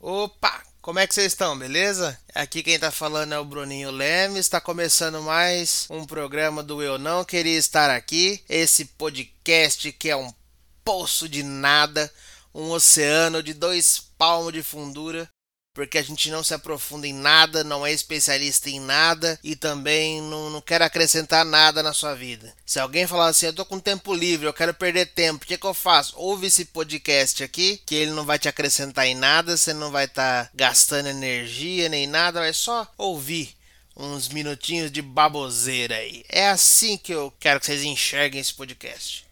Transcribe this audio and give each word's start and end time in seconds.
Opa! 0.00 0.62
Como 0.80 0.98
é 0.98 1.06
que 1.06 1.12
vocês 1.12 1.26
estão, 1.26 1.58
beleza? 1.58 2.18
Aqui 2.34 2.62
quem 2.62 2.78
tá 2.78 2.90
falando 2.90 3.34
é 3.34 3.38
o 3.38 3.44
Bruninho 3.44 3.90
Lemes, 3.90 4.38
está 4.38 4.62
começando 4.62 5.20
mais 5.20 5.86
um 5.90 6.06
programa 6.06 6.62
do 6.62 6.82
Eu 6.82 6.96
Não 6.96 7.22
Queria 7.22 7.58
Estar 7.58 7.90
Aqui, 7.90 8.42
esse 8.48 8.86
podcast 8.86 9.92
que 9.92 10.08
é 10.08 10.16
um 10.16 10.32
poço 10.82 11.28
de 11.28 11.42
nada, 11.42 12.10
um 12.54 12.70
oceano 12.70 13.42
de 13.42 13.52
dois 13.52 14.00
palmos 14.16 14.54
de 14.54 14.62
fundura, 14.62 15.28
porque 15.74 15.98
a 15.98 16.02
gente 16.02 16.30
não 16.30 16.44
se 16.44 16.54
aprofunda 16.54 17.06
em 17.06 17.12
nada, 17.12 17.64
não 17.64 17.86
é 17.86 17.92
especialista 17.92 18.68
em 18.68 18.80
nada 18.80 19.38
e 19.42 19.56
também 19.56 20.20
não, 20.22 20.50
não 20.50 20.60
quer 20.60 20.82
acrescentar 20.82 21.44
nada 21.44 21.82
na 21.82 21.92
sua 21.92 22.14
vida. 22.14 22.52
Se 22.66 22.78
alguém 22.78 23.06
falar 23.06 23.28
assim, 23.28 23.46
eu 23.46 23.52
tô 23.52 23.64
com 23.64 23.78
tempo 23.78 24.14
livre, 24.14 24.46
eu 24.46 24.52
quero 24.52 24.74
perder 24.74 25.06
tempo, 25.06 25.44
o 25.44 25.46
que, 25.46 25.58
que 25.58 25.66
eu 25.66 25.74
faço? 25.74 26.14
Ouve 26.16 26.46
esse 26.46 26.66
podcast 26.66 27.42
aqui, 27.42 27.80
que 27.86 27.94
ele 27.94 28.12
não 28.12 28.24
vai 28.24 28.38
te 28.38 28.48
acrescentar 28.48 29.06
em 29.06 29.14
nada, 29.14 29.56
você 29.56 29.72
não 29.72 29.90
vai 29.90 30.04
estar 30.04 30.44
tá 30.44 30.50
gastando 30.54 31.08
energia 31.08 31.88
nem 31.88 32.06
nada, 32.06 32.40
vai 32.40 32.52
só 32.52 32.86
ouvir 32.96 33.54
uns 33.96 34.28
minutinhos 34.28 34.90
de 34.90 35.02
baboseira 35.02 35.96
aí. 35.96 36.24
É 36.28 36.48
assim 36.48 36.96
que 36.96 37.12
eu 37.12 37.32
quero 37.38 37.60
que 37.60 37.66
vocês 37.66 37.82
enxerguem 37.82 38.40
esse 38.40 38.54
podcast. 38.54 39.26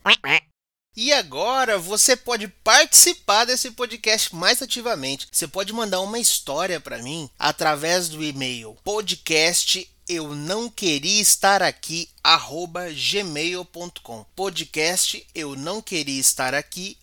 E 1.02 1.14
agora 1.14 1.78
você 1.78 2.14
pode 2.14 2.46
participar 2.46 3.46
desse 3.46 3.70
podcast 3.70 4.36
mais 4.36 4.60
ativamente. 4.60 5.28
Você 5.32 5.48
pode 5.48 5.72
mandar 5.72 6.02
uma 6.02 6.18
história 6.18 6.78
para 6.78 6.98
mim 6.98 7.30
através 7.38 8.10
do 8.10 8.22
e-mail 8.22 8.76
podcast 8.84 9.90
eu 10.06 10.34
não 10.34 10.68
queria 10.68 11.22
estar 11.22 11.62
aqui 11.62 12.10
gmail.com 12.94 14.26
podcast 14.36 15.26
eu 15.34 15.56
não 15.56 15.80
queria 15.80 16.20
estar 16.20 16.52
aqui 16.52 16.98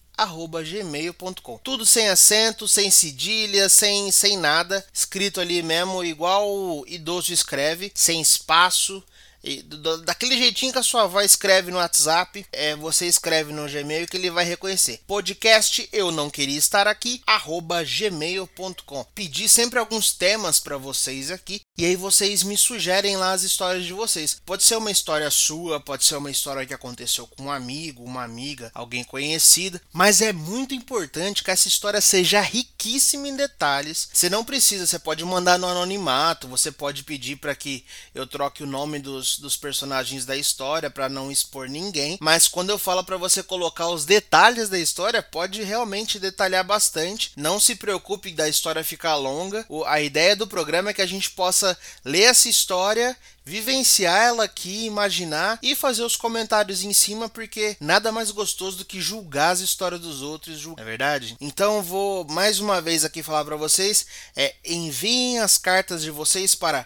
gmail.com 0.63 1.57
tudo 1.63 1.83
sem 1.83 2.07
acento, 2.07 2.67
sem 2.67 2.91
cedilha, 2.91 3.67
sem, 3.67 4.11
sem 4.11 4.38
nada, 4.38 4.85
escrito 4.93 5.41
ali 5.41 5.63
mesmo 5.63 6.03
igual 6.03 6.47
o 6.47 6.85
idoso 6.88 7.33
escreve, 7.33 7.91
sem 7.95 8.22
espaço, 8.22 9.03
e, 9.48 9.62
do, 9.62 10.02
daquele 10.02 10.38
jeitinho 10.38 10.73
que 10.73 10.80
a 10.80 10.84
sua 10.84 11.03
avó 11.03 11.22
escreve 11.22 11.72
no 11.72 11.78
WhatsApp, 11.78 12.45
é, 12.52 12.76
você 12.76 13.08
escreve 13.08 13.53
no 13.53 13.67
Gmail 13.67 14.06
que 14.08 14.17
ele 14.17 14.30
vai 14.30 14.44
reconhecer. 14.44 15.00
Podcast 15.08 15.88
eu 15.94 16.12
não 16.12 16.30
queria 16.30 16.58
estar 16.58 16.86
aqui, 16.86 17.22
arroba 17.26 17.84
gmail.com. 17.84 19.06
Pedi 19.16 19.48
sempre 19.48 19.80
alguns 19.80 20.12
temas 20.12 20.59
para 20.59 20.78
vocês 20.78 21.31
aqui 21.31 21.62
e 21.78 21.86
aí 21.86 21.95
vocês 21.95 22.44
me 22.44 22.58
sugerem 22.58 23.16
lá 23.16 23.31
as 23.31 23.44
histórias 23.44 23.86
de 23.86 23.94
vocês. 23.94 24.42
Pode 24.45 24.64
ser 24.64 24.75
uma 24.75 24.92
história 24.92 25.31
sua, 25.31 25.80
pode 25.80 26.03
ser 26.03 26.18
uma 26.18 26.31
história 26.31 26.66
que 26.66 26.73
aconteceu 26.73 27.25
com 27.28 27.44
um 27.44 27.52
amigo, 27.52 28.03
uma 28.03 28.23
amiga, 28.23 28.70
alguém 28.73 29.03
conhecido, 29.03 29.80
mas 29.94 30.22
é 30.22 30.34
muito 30.34 30.75
importante 30.75 31.44
que 31.44 31.52
essa 31.52 31.70
história 31.70 32.02
seja 32.02 32.42
riquíssima 32.88 33.27
em 33.27 33.35
detalhes. 33.35 34.07
Você 34.13 34.30
não 34.30 34.43
precisa, 34.45 34.88
você 34.88 34.97
pode 34.97 35.23
mandar 35.25 35.59
no 35.59 35.67
anonimato, 35.67 36.47
você 36.47 36.71
pode 36.71 37.03
pedir 37.03 37.35
para 37.35 37.53
que 37.53 37.83
eu 38.16 38.25
troque 38.25 38.63
o 38.63 38.67
nome 38.67 38.99
dos, 38.99 39.38
dos 39.39 39.57
personagens 39.57 40.25
da 40.25 40.35
história 40.35 40.89
para 40.89 41.09
não 41.09 41.29
expor 41.29 41.67
ninguém, 41.67 42.17
mas 42.21 42.47
quando 42.47 42.69
eu 42.69 42.79
falo 42.79 43.03
para 43.03 43.17
você 43.17 43.44
colocar 43.44 43.89
os 43.89 44.05
detalhes 44.05 44.69
da 44.69 44.79
história, 44.79 45.21
pode 45.21 45.61
realmente 45.63 46.19
detalhar 46.19 46.63
bastante. 46.63 47.31
Não 47.35 47.59
se 47.59 47.75
preocupe 47.75 48.31
da 48.31 48.47
história 48.47 48.83
ficar 48.83 49.16
longa. 49.16 49.66
A 49.85 49.99
ideia 49.99 50.35
do 50.35 50.47
programa 50.47 50.91
é 50.91 50.94
que 50.94 51.01
a 51.01 51.07
gente 51.07 51.31
possa 51.31 51.77
ler 52.05 52.23
essa 52.23 52.47
história, 52.47 53.17
vivenciar 53.48 54.23
ela 54.23 54.44
aqui, 54.44 54.86
imaginar 54.86 55.58
e 55.64 55.73
fazer 55.73 56.03
os 56.03 56.17
comentários 56.17 56.84
em 56.84 56.92
cima, 56.92 57.30
porque 57.30 57.78
nada 57.80 58.12
mais 58.12 58.30
gostoso 58.30 58.80
do 58.80 58.86
que 58.86 59.00
julgar 59.00 59.52
as 59.52 59.62
histórias 59.62 60.02
dos 60.02 60.22
outros, 60.22 60.67
é 60.78 60.84
verdade? 60.84 61.38
Então 61.40 61.81
vou 61.81 62.25
mais 62.25 62.59
uma 62.59 62.81
vez 62.81 63.06
aqui 63.06 63.23
falar 63.23 63.45
para 63.45 63.56
vocês, 63.56 64.06
é 64.36 64.53
enviem 64.66 65.40
as 65.40 65.58
cartas 65.58 66.02
de 66.02 66.12
vocês 66.12 66.56
para 66.56 66.86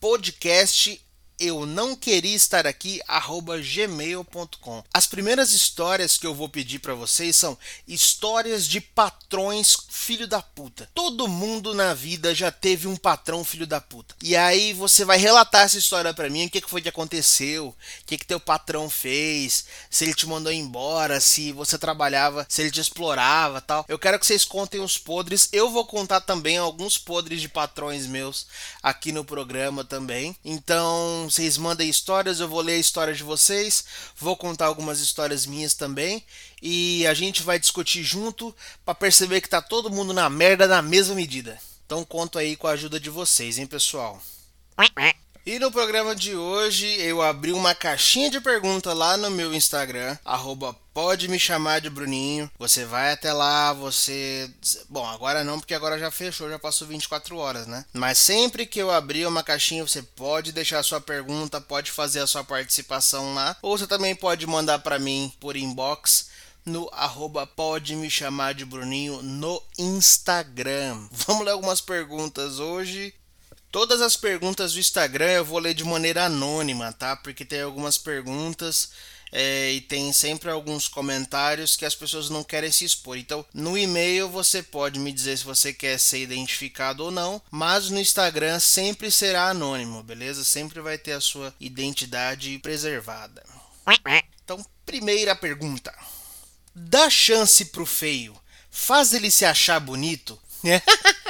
podcast 0.00 1.00
eu 1.38 1.66
não 1.66 1.96
queria 1.96 2.34
estar 2.34 2.66
aqui 2.66 3.00
gmail.com. 3.62 4.84
As 4.92 5.06
primeiras 5.06 5.52
histórias 5.52 6.16
que 6.16 6.26
eu 6.26 6.34
vou 6.34 6.48
pedir 6.48 6.78
para 6.78 6.94
vocês 6.94 7.36
são 7.36 7.58
histórias 7.86 8.66
de 8.66 8.80
patrões 8.80 9.76
filho 9.88 10.26
da 10.26 10.42
puta. 10.42 10.88
Todo 10.94 11.28
mundo 11.28 11.74
na 11.74 11.94
vida 11.94 12.34
já 12.34 12.50
teve 12.50 12.86
um 12.86 12.96
patrão 12.96 13.44
filho 13.44 13.66
da 13.66 13.80
puta. 13.80 14.14
E 14.22 14.36
aí 14.36 14.72
você 14.72 15.04
vai 15.04 15.16
relatar 15.16 15.62
essa 15.62 15.78
história 15.78 16.12
para 16.12 16.28
mim, 16.28 16.46
o 16.46 16.50
que, 16.50 16.60
foi 16.60 16.82
que 16.82 16.88
aconteceu, 16.88 17.68
o 17.68 17.74
que, 18.06 18.18
que 18.18 18.26
teu 18.26 18.38
patrão 18.38 18.90
fez, 18.90 19.64
se 19.90 20.04
ele 20.04 20.14
te 20.14 20.26
mandou 20.26 20.52
embora, 20.52 21.20
se 21.20 21.52
você 21.52 21.78
trabalhava, 21.78 22.46
se 22.48 22.62
ele 22.62 22.70
te 22.70 22.80
explorava 22.80 23.60
tal. 23.60 23.84
Eu 23.88 23.98
quero 23.98 24.18
que 24.18 24.26
vocês 24.26 24.44
contem 24.44 24.80
os 24.80 24.98
podres. 24.98 25.48
Eu 25.52 25.70
vou 25.70 25.86
contar 25.86 26.20
também 26.20 26.58
alguns 26.58 26.98
podres 26.98 27.40
de 27.40 27.48
patrões 27.48 28.06
meus 28.06 28.46
aqui 28.82 29.10
no 29.10 29.24
programa 29.24 29.84
também. 29.84 30.36
Então 30.44 31.28
vocês 31.34 31.58
mandem 31.58 31.90
histórias, 31.90 32.38
eu 32.38 32.48
vou 32.48 32.60
ler 32.60 32.74
a 32.74 32.78
história 32.78 33.12
de 33.12 33.24
vocês, 33.24 33.84
vou 34.16 34.36
contar 34.36 34.66
algumas 34.66 35.00
histórias 35.00 35.46
minhas 35.46 35.74
também 35.74 36.24
e 36.62 37.04
a 37.08 37.12
gente 37.12 37.42
vai 37.42 37.58
discutir 37.58 38.04
junto 38.04 38.54
para 38.84 38.94
perceber 38.94 39.40
que 39.40 39.48
tá 39.48 39.60
todo 39.60 39.90
mundo 39.90 40.12
na 40.12 40.30
merda 40.30 40.68
na 40.68 40.80
mesma 40.80 41.16
medida. 41.16 41.58
Então 41.84 42.04
conto 42.04 42.38
aí 42.38 42.54
com 42.54 42.68
a 42.68 42.72
ajuda 42.72 43.00
de 43.00 43.10
vocês, 43.10 43.58
hein, 43.58 43.66
pessoal? 43.66 44.22
E 45.46 45.58
no 45.58 45.70
programa 45.70 46.16
de 46.16 46.34
hoje 46.34 46.86
eu 47.02 47.20
abri 47.20 47.52
uma 47.52 47.74
caixinha 47.74 48.30
de 48.30 48.40
pergunta 48.40 48.94
lá 48.94 49.18
no 49.18 49.30
meu 49.30 49.54
Instagram, 49.54 50.16
arroba 50.24 50.74
pode 50.94 51.28
me 51.28 51.38
chamar 51.38 51.82
de 51.82 51.90
Bruninho. 51.90 52.50
Você 52.58 52.86
vai 52.86 53.12
até 53.12 53.30
lá, 53.30 53.74
você. 53.74 54.50
Bom, 54.88 55.04
agora 55.06 55.44
não, 55.44 55.60
porque 55.60 55.74
agora 55.74 55.98
já 55.98 56.10
fechou, 56.10 56.48
já 56.48 56.58
passou 56.58 56.88
24 56.88 57.36
horas, 57.36 57.66
né? 57.66 57.84
Mas 57.92 58.16
sempre 58.16 58.64
que 58.64 58.78
eu 58.78 58.90
abrir 58.90 59.26
uma 59.26 59.42
caixinha, 59.42 59.86
você 59.86 60.00
pode 60.00 60.50
deixar 60.50 60.78
a 60.78 60.82
sua 60.82 61.00
pergunta, 61.00 61.60
pode 61.60 61.90
fazer 61.90 62.20
a 62.20 62.26
sua 62.26 62.42
participação 62.42 63.34
lá. 63.34 63.54
Ou 63.60 63.76
você 63.76 63.86
também 63.86 64.14
pode 64.14 64.46
mandar 64.46 64.78
para 64.78 64.98
mim 64.98 65.30
por 65.38 65.56
inbox 65.56 66.32
no 66.64 66.88
arroba 66.94 67.46
pode 67.46 67.94
me 67.94 68.10
chamar 68.10 68.54
de 68.54 68.64
Bruninho 68.64 69.22
no 69.22 69.62
Instagram. 69.78 71.06
Vamos 71.10 71.44
ler 71.44 71.50
algumas 71.50 71.82
perguntas 71.82 72.58
hoje. 72.58 73.12
Todas 73.74 74.00
as 74.00 74.16
perguntas 74.16 74.74
do 74.74 74.78
Instagram 74.78 75.32
eu 75.32 75.44
vou 75.44 75.58
ler 75.58 75.74
de 75.74 75.82
maneira 75.82 76.26
anônima, 76.26 76.92
tá? 76.92 77.16
Porque 77.16 77.44
tem 77.44 77.60
algumas 77.60 77.98
perguntas 77.98 78.90
é, 79.32 79.72
e 79.72 79.80
tem 79.80 80.12
sempre 80.12 80.48
alguns 80.48 80.86
comentários 80.86 81.74
que 81.74 81.84
as 81.84 81.96
pessoas 81.96 82.30
não 82.30 82.44
querem 82.44 82.70
se 82.70 82.84
expor. 82.84 83.18
Então, 83.18 83.44
no 83.52 83.76
e-mail 83.76 84.28
você 84.28 84.62
pode 84.62 85.00
me 85.00 85.10
dizer 85.10 85.38
se 85.38 85.44
você 85.44 85.72
quer 85.72 85.98
ser 85.98 86.20
identificado 86.20 87.02
ou 87.02 87.10
não, 87.10 87.42
mas 87.50 87.90
no 87.90 87.98
Instagram 87.98 88.60
sempre 88.60 89.10
será 89.10 89.48
anônimo, 89.48 90.04
beleza? 90.04 90.44
Sempre 90.44 90.80
vai 90.80 90.96
ter 90.96 91.10
a 91.10 91.20
sua 91.20 91.52
identidade 91.58 92.56
preservada. 92.60 93.42
Então, 94.44 94.64
primeira 94.86 95.34
pergunta: 95.34 95.92
dá 96.72 97.10
chance 97.10 97.64
pro 97.64 97.84
feio, 97.84 98.40
faz 98.70 99.12
ele 99.12 99.32
se 99.32 99.44
achar 99.44 99.80
bonito? 99.80 100.40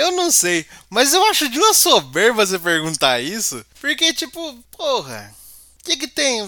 Eu 0.00 0.12
não 0.12 0.32
sei, 0.32 0.64
mas 0.88 1.12
eu 1.12 1.22
acho 1.26 1.46
de 1.50 1.58
uma 1.58 1.74
soberba 1.74 2.46
você 2.46 2.58
perguntar 2.58 3.20
isso. 3.20 3.62
Porque, 3.78 4.14
tipo, 4.14 4.54
porra, 4.70 5.30
o 5.78 5.84
que, 5.84 5.94
que 5.94 6.08
tem? 6.08 6.40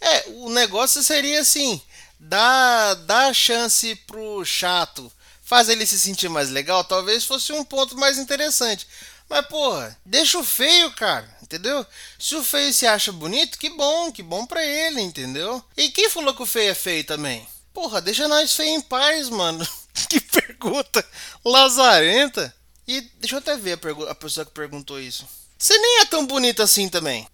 É, 0.00 0.24
o 0.28 0.48
negócio 0.48 1.02
seria 1.02 1.42
assim: 1.42 1.78
dá, 2.18 2.94
dá 2.94 3.34
chance 3.34 3.94
pro 4.06 4.42
chato, 4.46 5.12
faz 5.42 5.68
ele 5.68 5.84
se 5.84 6.00
sentir 6.00 6.30
mais 6.30 6.48
legal, 6.48 6.84
talvez 6.84 7.22
fosse 7.26 7.52
um 7.52 7.62
ponto 7.62 7.98
mais 7.98 8.16
interessante. 8.16 8.86
Mas, 9.28 9.46
porra, 9.46 9.94
deixa 10.02 10.38
o 10.38 10.44
feio, 10.44 10.90
cara, 10.92 11.28
entendeu? 11.42 11.84
Se 12.18 12.34
o 12.34 12.42
feio 12.42 12.72
se 12.72 12.86
acha 12.86 13.12
bonito, 13.12 13.58
que 13.58 13.68
bom, 13.68 14.10
que 14.10 14.22
bom 14.22 14.46
pra 14.46 14.64
ele, 14.64 15.02
entendeu? 15.02 15.62
E 15.76 15.90
quem 15.90 16.08
falou 16.08 16.34
que 16.34 16.42
o 16.42 16.46
feio 16.46 16.70
é 16.70 16.74
feio 16.74 17.04
também? 17.04 17.46
Porra, 17.74 18.00
deixa 18.00 18.26
nós 18.26 18.54
feio 18.54 18.70
em 18.70 18.80
paz, 18.80 19.28
mano. 19.28 19.68
que 20.08 20.18
pergunta 20.18 21.04
lazarenta. 21.44 22.55
E 22.86 23.00
deixa 23.18 23.34
eu 23.36 23.38
até 23.38 23.56
ver 23.56 23.78
a, 23.78 24.10
a 24.10 24.14
pessoa 24.14 24.46
que 24.46 24.52
perguntou 24.52 25.00
isso. 25.00 25.26
Você 25.58 25.76
nem 25.78 26.00
é 26.00 26.04
tão 26.04 26.26
bonita 26.26 26.62
assim 26.62 26.88
também. 26.88 27.26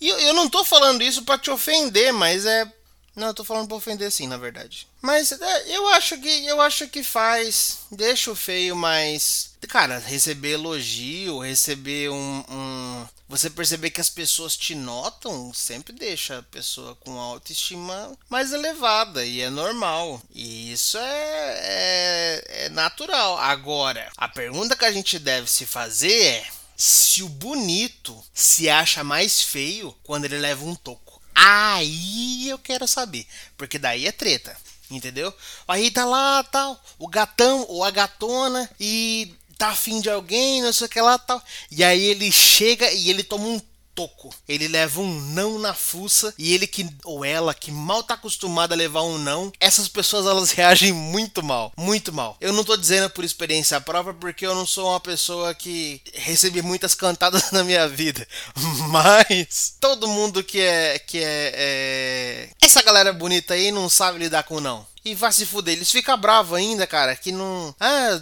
E 0.00 0.08
eu, 0.08 0.18
eu 0.20 0.34
não 0.34 0.48
tô 0.48 0.64
falando 0.64 1.02
isso 1.02 1.22
para 1.24 1.38
te 1.38 1.50
ofender, 1.50 2.12
mas 2.12 2.46
é. 2.46 2.70
Não, 3.16 3.28
eu 3.28 3.34
tô 3.34 3.44
falando 3.44 3.68
pra 3.68 3.76
ofender 3.76 4.10
sim, 4.10 4.26
na 4.26 4.36
verdade. 4.36 4.88
Mas 5.00 5.30
é, 5.30 5.76
eu 5.76 5.86
acho 5.88 6.18
que 6.18 6.46
eu 6.46 6.60
acho 6.60 6.88
que 6.88 7.02
faz. 7.02 7.78
Deixa 7.90 8.30
o 8.30 8.34
feio, 8.34 8.74
mas. 8.74 9.52
Cara, 9.68 9.98
receber 9.98 10.52
elogio, 10.52 11.38
receber 11.38 12.10
um, 12.10 12.44
um, 12.50 13.06
Você 13.28 13.48
perceber 13.48 13.90
que 13.90 14.00
as 14.00 14.10
pessoas 14.10 14.56
te 14.56 14.74
notam 14.74 15.54
sempre 15.54 15.92
deixa 15.92 16.38
a 16.38 16.42
pessoa 16.42 16.96
com 16.96 17.18
autoestima 17.18 18.12
mais 18.28 18.52
elevada. 18.52 19.24
E 19.24 19.40
é 19.40 19.48
normal. 19.48 20.20
E 20.34 20.72
isso 20.72 20.98
é, 20.98 21.58
é, 21.60 22.44
é 22.66 22.68
natural. 22.70 23.38
Agora, 23.38 24.10
a 24.16 24.28
pergunta 24.28 24.76
que 24.76 24.84
a 24.84 24.92
gente 24.92 25.18
deve 25.18 25.48
se 25.48 25.64
fazer 25.64 26.12
é 26.12 26.46
se 26.76 27.22
o 27.22 27.28
bonito 27.28 28.20
se 28.32 28.68
acha 28.68 29.04
mais 29.04 29.40
feio 29.40 29.94
quando 30.02 30.24
ele 30.24 30.38
leva 30.38 30.64
um 30.64 30.74
toco. 30.74 31.03
Aí 31.34 32.48
eu 32.48 32.58
quero 32.58 32.86
saber, 32.86 33.26
porque 33.56 33.78
daí 33.78 34.06
é 34.06 34.12
treta. 34.12 34.56
entendeu? 34.90 35.32
Aí 35.66 35.90
tá 35.90 36.04
lá, 36.04 36.42
tal, 36.44 36.80
o 36.98 37.08
gatão 37.08 37.64
ou 37.68 37.84
a 37.84 37.90
gatona 37.90 38.70
e 38.78 39.34
tá 39.58 39.68
afim 39.68 40.00
de 40.00 40.10
alguém, 40.10 40.62
não 40.62 40.72
sei 40.72 40.86
o 40.86 40.90
que 40.90 41.00
lá, 41.00 41.18
tal. 41.18 41.42
E 41.70 41.82
aí 41.82 42.02
ele 42.04 42.30
chega 42.30 42.90
e 42.92 43.10
ele 43.10 43.22
toma 43.22 43.46
um 43.46 43.60
toco. 43.94 44.34
Ele 44.48 44.68
leva 44.68 45.00
um 45.00 45.20
não 45.20 45.58
na 45.58 45.74
fuça 45.74 46.34
e 46.38 46.52
ele 46.52 46.66
que 46.66 46.88
ou 47.04 47.24
ela 47.24 47.54
que 47.54 47.70
mal 47.70 48.02
tá 48.02 48.14
acostumada 48.14 48.74
a 48.74 48.76
levar 48.76 49.02
um 49.02 49.18
não, 49.18 49.52
essas 49.60 49.88
pessoas 49.88 50.26
elas 50.26 50.50
reagem 50.52 50.92
muito 50.92 51.42
mal, 51.42 51.72
muito 51.76 52.12
mal. 52.12 52.36
Eu 52.40 52.52
não 52.52 52.64
tô 52.64 52.76
dizendo 52.76 53.08
por 53.10 53.24
experiência 53.24 53.80
própria 53.80 54.14
porque 54.14 54.46
eu 54.46 54.54
não 54.54 54.66
sou 54.66 54.90
uma 54.90 55.00
pessoa 55.00 55.54
que 55.54 56.00
recebi 56.14 56.62
muitas 56.62 56.94
cantadas 56.94 57.50
na 57.52 57.64
minha 57.64 57.88
vida, 57.88 58.26
mas 58.90 59.74
todo 59.80 60.08
mundo 60.08 60.42
que 60.42 60.60
é 60.60 60.98
que 60.98 61.18
é, 61.18 61.52
é... 61.54 62.48
essa 62.60 62.82
galera 62.82 63.12
bonita 63.12 63.54
aí 63.54 63.70
não 63.70 63.88
sabe 63.88 64.18
lidar 64.18 64.42
com 64.44 64.60
não. 64.60 64.86
E 65.04 65.14
vai 65.14 65.30
se 65.32 65.44
fuder, 65.44 65.74
eles 65.74 65.90
ficam 65.90 66.16
bravos 66.16 66.56
ainda, 66.56 66.86
cara, 66.86 67.14
que 67.14 67.30
não. 67.30 67.74
Ah, 67.78 68.18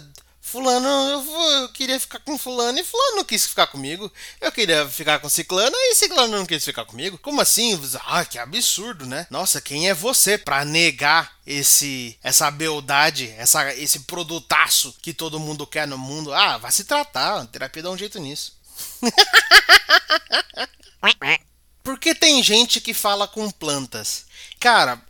Fulano, 0.53 0.87
eu, 0.87 1.41
eu, 1.61 1.69
queria 1.69 1.99
ficar 1.99 2.19
com 2.19 2.37
fulano 2.37 2.77
e 2.77 2.83
fulano 2.83 3.15
não 3.15 3.23
quis 3.23 3.47
ficar 3.47 3.65
comigo. 3.65 4.11
Eu 4.39 4.51
queria 4.51 4.87
ficar 4.87 5.17
com 5.17 5.27
ciclano 5.27 5.75
e 5.75 5.95
ciclano 5.95 6.37
não 6.37 6.45
quis 6.45 6.63
ficar 6.63 6.85
comigo. 6.85 7.17
Como 7.17 7.41
assim? 7.41 7.81
Ah, 8.05 8.23
que 8.23 8.37
absurdo, 8.37 9.03
né? 9.03 9.25
Nossa, 9.31 9.59
quem 9.59 9.89
é 9.89 9.95
você 9.95 10.37
para 10.37 10.63
negar 10.63 11.35
esse 11.43 12.15
essa 12.21 12.51
beldade, 12.51 13.33
essa, 13.35 13.73
esse 13.73 14.01
produtaço 14.01 14.95
que 15.01 15.11
todo 15.11 15.39
mundo 15.39 15.65
quer 15.65 15.87
no 15.87 15.97
mundo? 15.97 16.31
Ah, 16.31 16.59
vai 16.59 16.71
se 16.71 16.83
tratar, 16.83 17.41
a 17.41 17.45
terapia 17.47 17.81
dá 17.81 17.89
um 17.89 17.97
jeito 17.97 18.19
nisso. 18.19 18.55
Porque 21.81 22.13
tem 22.13 22.43
gente 22.43 22.79
que 22.79 22.93
fala 22.93 23.27
com 23.27 23.49
plantas. 23.49 24.25
Cara, 24.59 25.01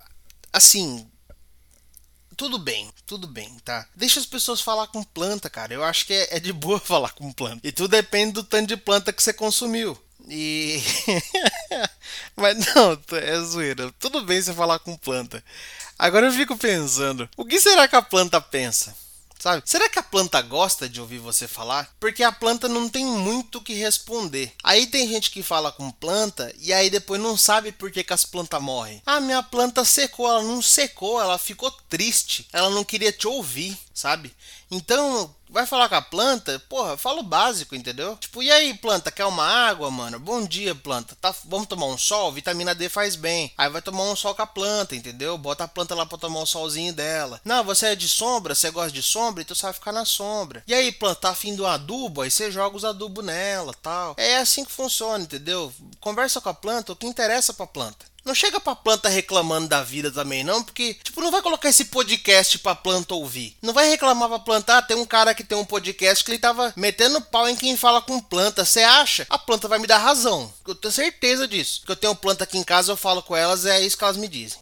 assim, 0.53 1.05
tudo 2.35 2.57
bem, 2.57 2.89
tudo 3.05 3.27
bem, 3.27 3.55
tá? 3.63 3.87
Deixa 3.95 4.19
as 4.19 4.25
pessoas 4.25 4.61
falar 4.61 4.87
com 4.87 5.03
planta, 5.03 5.49
cara. 5.49 5.73
Eu 5.73 5.83
acho 5.83 6.05
que 6.05 6.13
é, 6.13 6.37
é 6.37 6.39
de 6.39 6.53
boa 6.53 6.79
falar 6.81 7.11
com 7.11 7.31
planta. 7.31 7.67
E 7.67 7.71
tudo 7.71 7.91
depende 7.91 8.33
do 8.33 8.43
tanto 8.43 8.67
de 8.67 8.77
planta 8.77 9.13
que 9.13 9.21
você 9.21 9.33
consumiu. 9.33 9.97
E. 10.27 10.81
Mas 12.35 12.57
não, 12.57 12.97
é 13.17 13.39
zoeira. 13.41 13.91
Tudo 13.99 14.23
bem 14.23 14.41
você 14.41 14.53
falar 14.53 14.79
com 14.79 14.97
planta. 14.97 15.43
Agora 15.97 16.27
eu 16.27 16.31
fico 16.31 16.57
pensando: 16.57 17.29
o 17.35 17.45
que 17.45 17.59
será 17.59 17.87
que 17.87 17.95
a 17.95 18.01
planta 18.01 18.39
pensa? 18.39 18.95
Sabe? 19.43 19.61
Será 19.65 19.89
que 19.89 19.99
a 19.99 20.03
planta 20.03 20.41
gosta 20.41 20.87
de 20.87 21.01
ouvir 21.01 21.17
você 21.17 21.49
falar? 21.49 21.93
Porque 21.99 22.23
a 22.23 22.31
planta 22.31 22.69
não 22.69 22.87
tem 22.87 23.05
muito 23.05 23.57
o 23.57 23.61
que 23.61 23.73
responder. 23.73 24.53
Aí 24.63 24.87
tem 24.87 25.05
gente 25.05 25.29
que 25.29 25.43
fala 25.43 25.69
com 25.69 25.91
planta 25.91 26.55
e 26.59 26.71
aí 26.71 26.89
depois 26.89 27.19
não 27.19 27.35
sabe 27.35 27.73
por 27.73 27.91
que, 27.91 28.05
que 28.05 28.13
as 28.13 28.23
plantas 28.23 28.61
morrem. 28.61 29.01
Ah, 29.05 29.19
minha 29.19 29.43
planta 29.43 29.83
secou. 29.83 30.29
Ela 30.29 30.43
não 30.43 30.61
secou, 30.61 31.19
ela 31.19 31.37
ficou 31.37 31.69
triste. 31.89 32.47
Ela 32.53 32.69
não 32.69 32.85
queria 32.85 33.11
te 33.11 33.27
ouvir, 33.27 33.77
sabe? 33.93 34.33
Então, 34.71 35.33
vai 35.49 35.67
falar 35.67 35.87
com 35.87 35.95
a 35.95 36.01
planta, 36.01 36.59
porra, 36.67 36.97
fala 36.97 37.19
o 37.19 37.23
básico, 37.23 37.75
entendeu? 37.75 38.17
Tipo, 38.17 38.41
e 38.41 38.51
aí, 38.51 38.73
planta, 38.73 39.11
quer 39.11 39.25
uma 39.25 39.45
água, 39.45 39.91
mano? 39.91 40.19
Bom 40.19 40.43
dia, 40.45 40.73
planta. 40.73 41.15
Tá, 41.21 41.33
vamos 41.45 41.67
tomar 41.67 41.85
um 41.85 41.97
sol? 41.97 42.31
Vitamina 42.31 42.73
D 42.73 42.89
faz 42.89 43.15
bem. 43.15 43.53
Aí 43.55 43.69
vai 43.69 43.81
tomar 43.81 44.03
um 44.03 44.15
sol 44.15 44.33
com 44.33 44.41
a 44.41 44.47
planta, 44.47 44.95
entendeu? 44.95 45.37
Bota 45.37 45.65
a 45.65 45.67
planta 45.67 45.93
lá 45.93 46.05
pra 46.05 46.17
tomar 46.17 46.39
o 46.39 46.47
solzinho 46.47 46.91
dela. 46.91 47.39
Não, 47.45 47.63
você 47.63 47.87
é 47.87 47.95
de 47.95 48.07
sombra, 48.07 48.55
você 48.55 48.71
gosta 48.71 48.91
de 48.91 49.03
sombra, 49.03 49.43
então 49.43 49.55
você 49.55 49.63
vai 49.63 49.73
ficar 49.73 49.91
na 49.91 50.05
sombra. 50.05 50.63
E 50.67 50.73
aí, 50.73 50.91
planta, 50.91 51.21
tá 51.21 51.29
afim 51.29 51.55
do 51.55 51.67
adubo? 51.67 52.21
Aí 52.21 52.31
você 52.31 52.51
joga 52.51 52.75
os 52.75 52.83
adubos 52.83 53.23
nela, 53.23 53.73
tal. 53.81 54.15
É 54.17 54.37
assim 54.37 54.65
que 54.65 54.71
funciona, 54.71 55.23
entendeu? 55.23 55.71
Conversa 55.99 56.41
com 56.41 56.49
a 56.49 56.53
planta, 56.53 56.93
o 56.93 56.95
que 56.95 57.05
interessa 57.05 57.53
pra 57.53 57.67
planta. 57.67 58.12
Não 58.25 58.33
chega 58.33 58.59
pra 58.59 58.75
planta 58.75 59.09
reclamando 59.09 59.67
da 59.67 59.83
vida 59.83 60.09
também, 60.09 60.43
não, 60.43 60.63
porque, 60.63 60.93
tipo, 61.03 61.19
não 61.19 61.29
vai 61.29 61.41
colocar 61.41 61.67
esse 61.67 61.85
podcast 61.85 62.57
pra 62.59 62.73
planta 62.73 63.13
ouvir. 63.13 63.57
Não 63.61 63.73
vai 63.73 63.89
reclamar 63.89 64.29
pra 64.29 64.39
plantar. 64.39 64.77
Ah, 64.77 64.81
tem 64.81 64.95
um 64.95 65.05
cara 65.05 65.35
que 65.35 65.43
tem 65.43 65.57
um 65.57 65.65
podcast 65.65 66.23
que 66.23 66.31
ele 66.31 66.39
tava 66.39 66.73
metendo 66.75 67.21
pau 67.21 67.47
em 67.47 67.55
quem 67.55 67.75
fala 67.75 68.01
com 68.01 68.19
planta. 68.19 68.63
Você 68.63 68.81
acha? 68.81 69.27
A 69.29 69.37
planta 69.37 69.67
vai 69.67 69.77
me 69.77 69.87
dar 69.87 69.97
razão. 69.97 70.51
Eu 70.65 70.73
tenho 70.73 70.91
certeza 70.91 71.47
disso. 71.47 71.81
Que 71.85 71.91
eu 71.91 71.95
tenho 71.95 72.15
planta 72.15 72.43
aqui 72.45 72.57
em 72.57 72.63
casa, 72.63 72.91
eu 72.91 72.97
falo 72.97 73.21
com 73.21 73.35
elas, 73.35 73.65
é 73.65 73.81
isso 73.81 73.97
que 73.97 74.03
elas 74.03 74.17
me 74.17 74.27
dizem. 74.27 74.59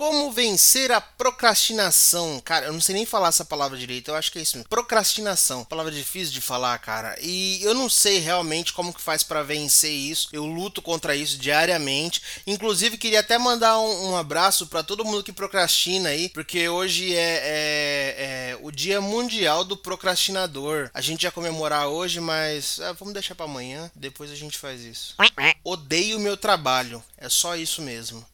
Como 0.00 0.32
vencer 0.32 0.90
a 0.90 0.98
procrastinação? 0.98 2.40
Cara, 2.42 2.64
eu 2.64 2.72
não 2.72 2.80
sei 2.80 2.94
nem 2.94 3.04
falar 3.04 3.28
essa 3.28 3.44
palavra 3.44 3.76
direito, 3.76 4.10
eu 4.10 4.14
acho 4.14 4.32
que 4.32 4.38
é 4.38 4.42
isso 4.42 4.56
mesmo. 4.56 4.66
Procrastinação, 4.70 5.62
palavra 5.62 5.92
difícil 5.92 6.32
de 6.32 6.40
falar, 6.40 6.78
cara. 6.78 7.18
E 7.20 7.62
eu 7.62 7.74
não 7.74 7.86
sei 7.86 8.18
realmente 8.18 8.72
como 8.72 8.94
que 8.94 9.00
faz 9.02 9.22
para 9.22 9.42
vencer 9.42 9.92
isso. 9.92 10.30
Eu 10.32 10.46
luto 10.46 10.80
contra 10.80 11.14
isso 11.14 11.36
diariamente. 11.36 12.22
Inclusive, 12.46 12.96
queria 12.96 13.20
até 13.20 13.36
mandar 13.36 13.78
um, 13.78 14.12
um 14.12 14.16
abraço 14.16 14.68
para 14.68 14.82
todo 14.82 15.04
mundo 15.04 15.22
que 15.22 15.34
procrastina 15.34 16.08
aí, 16.08 16.30
porque 16.30 16.66
hoje 16.66 17.14
é, 17.14 17.18
é, 17.20 18.14
é, 18.52 18.58
o 18.62 18.70
Dia 18.70 19.02
Mundial 19.02 19.64
do 19.64 19.76
Procrastinador. 19.76 20.88
A 20.94 21.02
gente 21.02 21.24
ia 21.24 21.30
comemorar 21.30 21.88
hoje, 21.88 22.20
mas 22.20 22.80
ah, 22.80 22.94
vamos 22.94 23.12
deixar 23.12 23.34
para 23.34 23.44
amanhã. 23.44 23.90
Depois 23.94 24.30
a 24.30 24.34
gente 24.34 24.56
faz 24.56 24.80
isso. 24.80 25.14
Odeio 25.62 26.18
meu 26.18 26.38
trabalho. 26.38 27.04
É 27.18 27.28
só 27.28 27.54
isso 27.54 27.82
mesmo. 27.82 28.24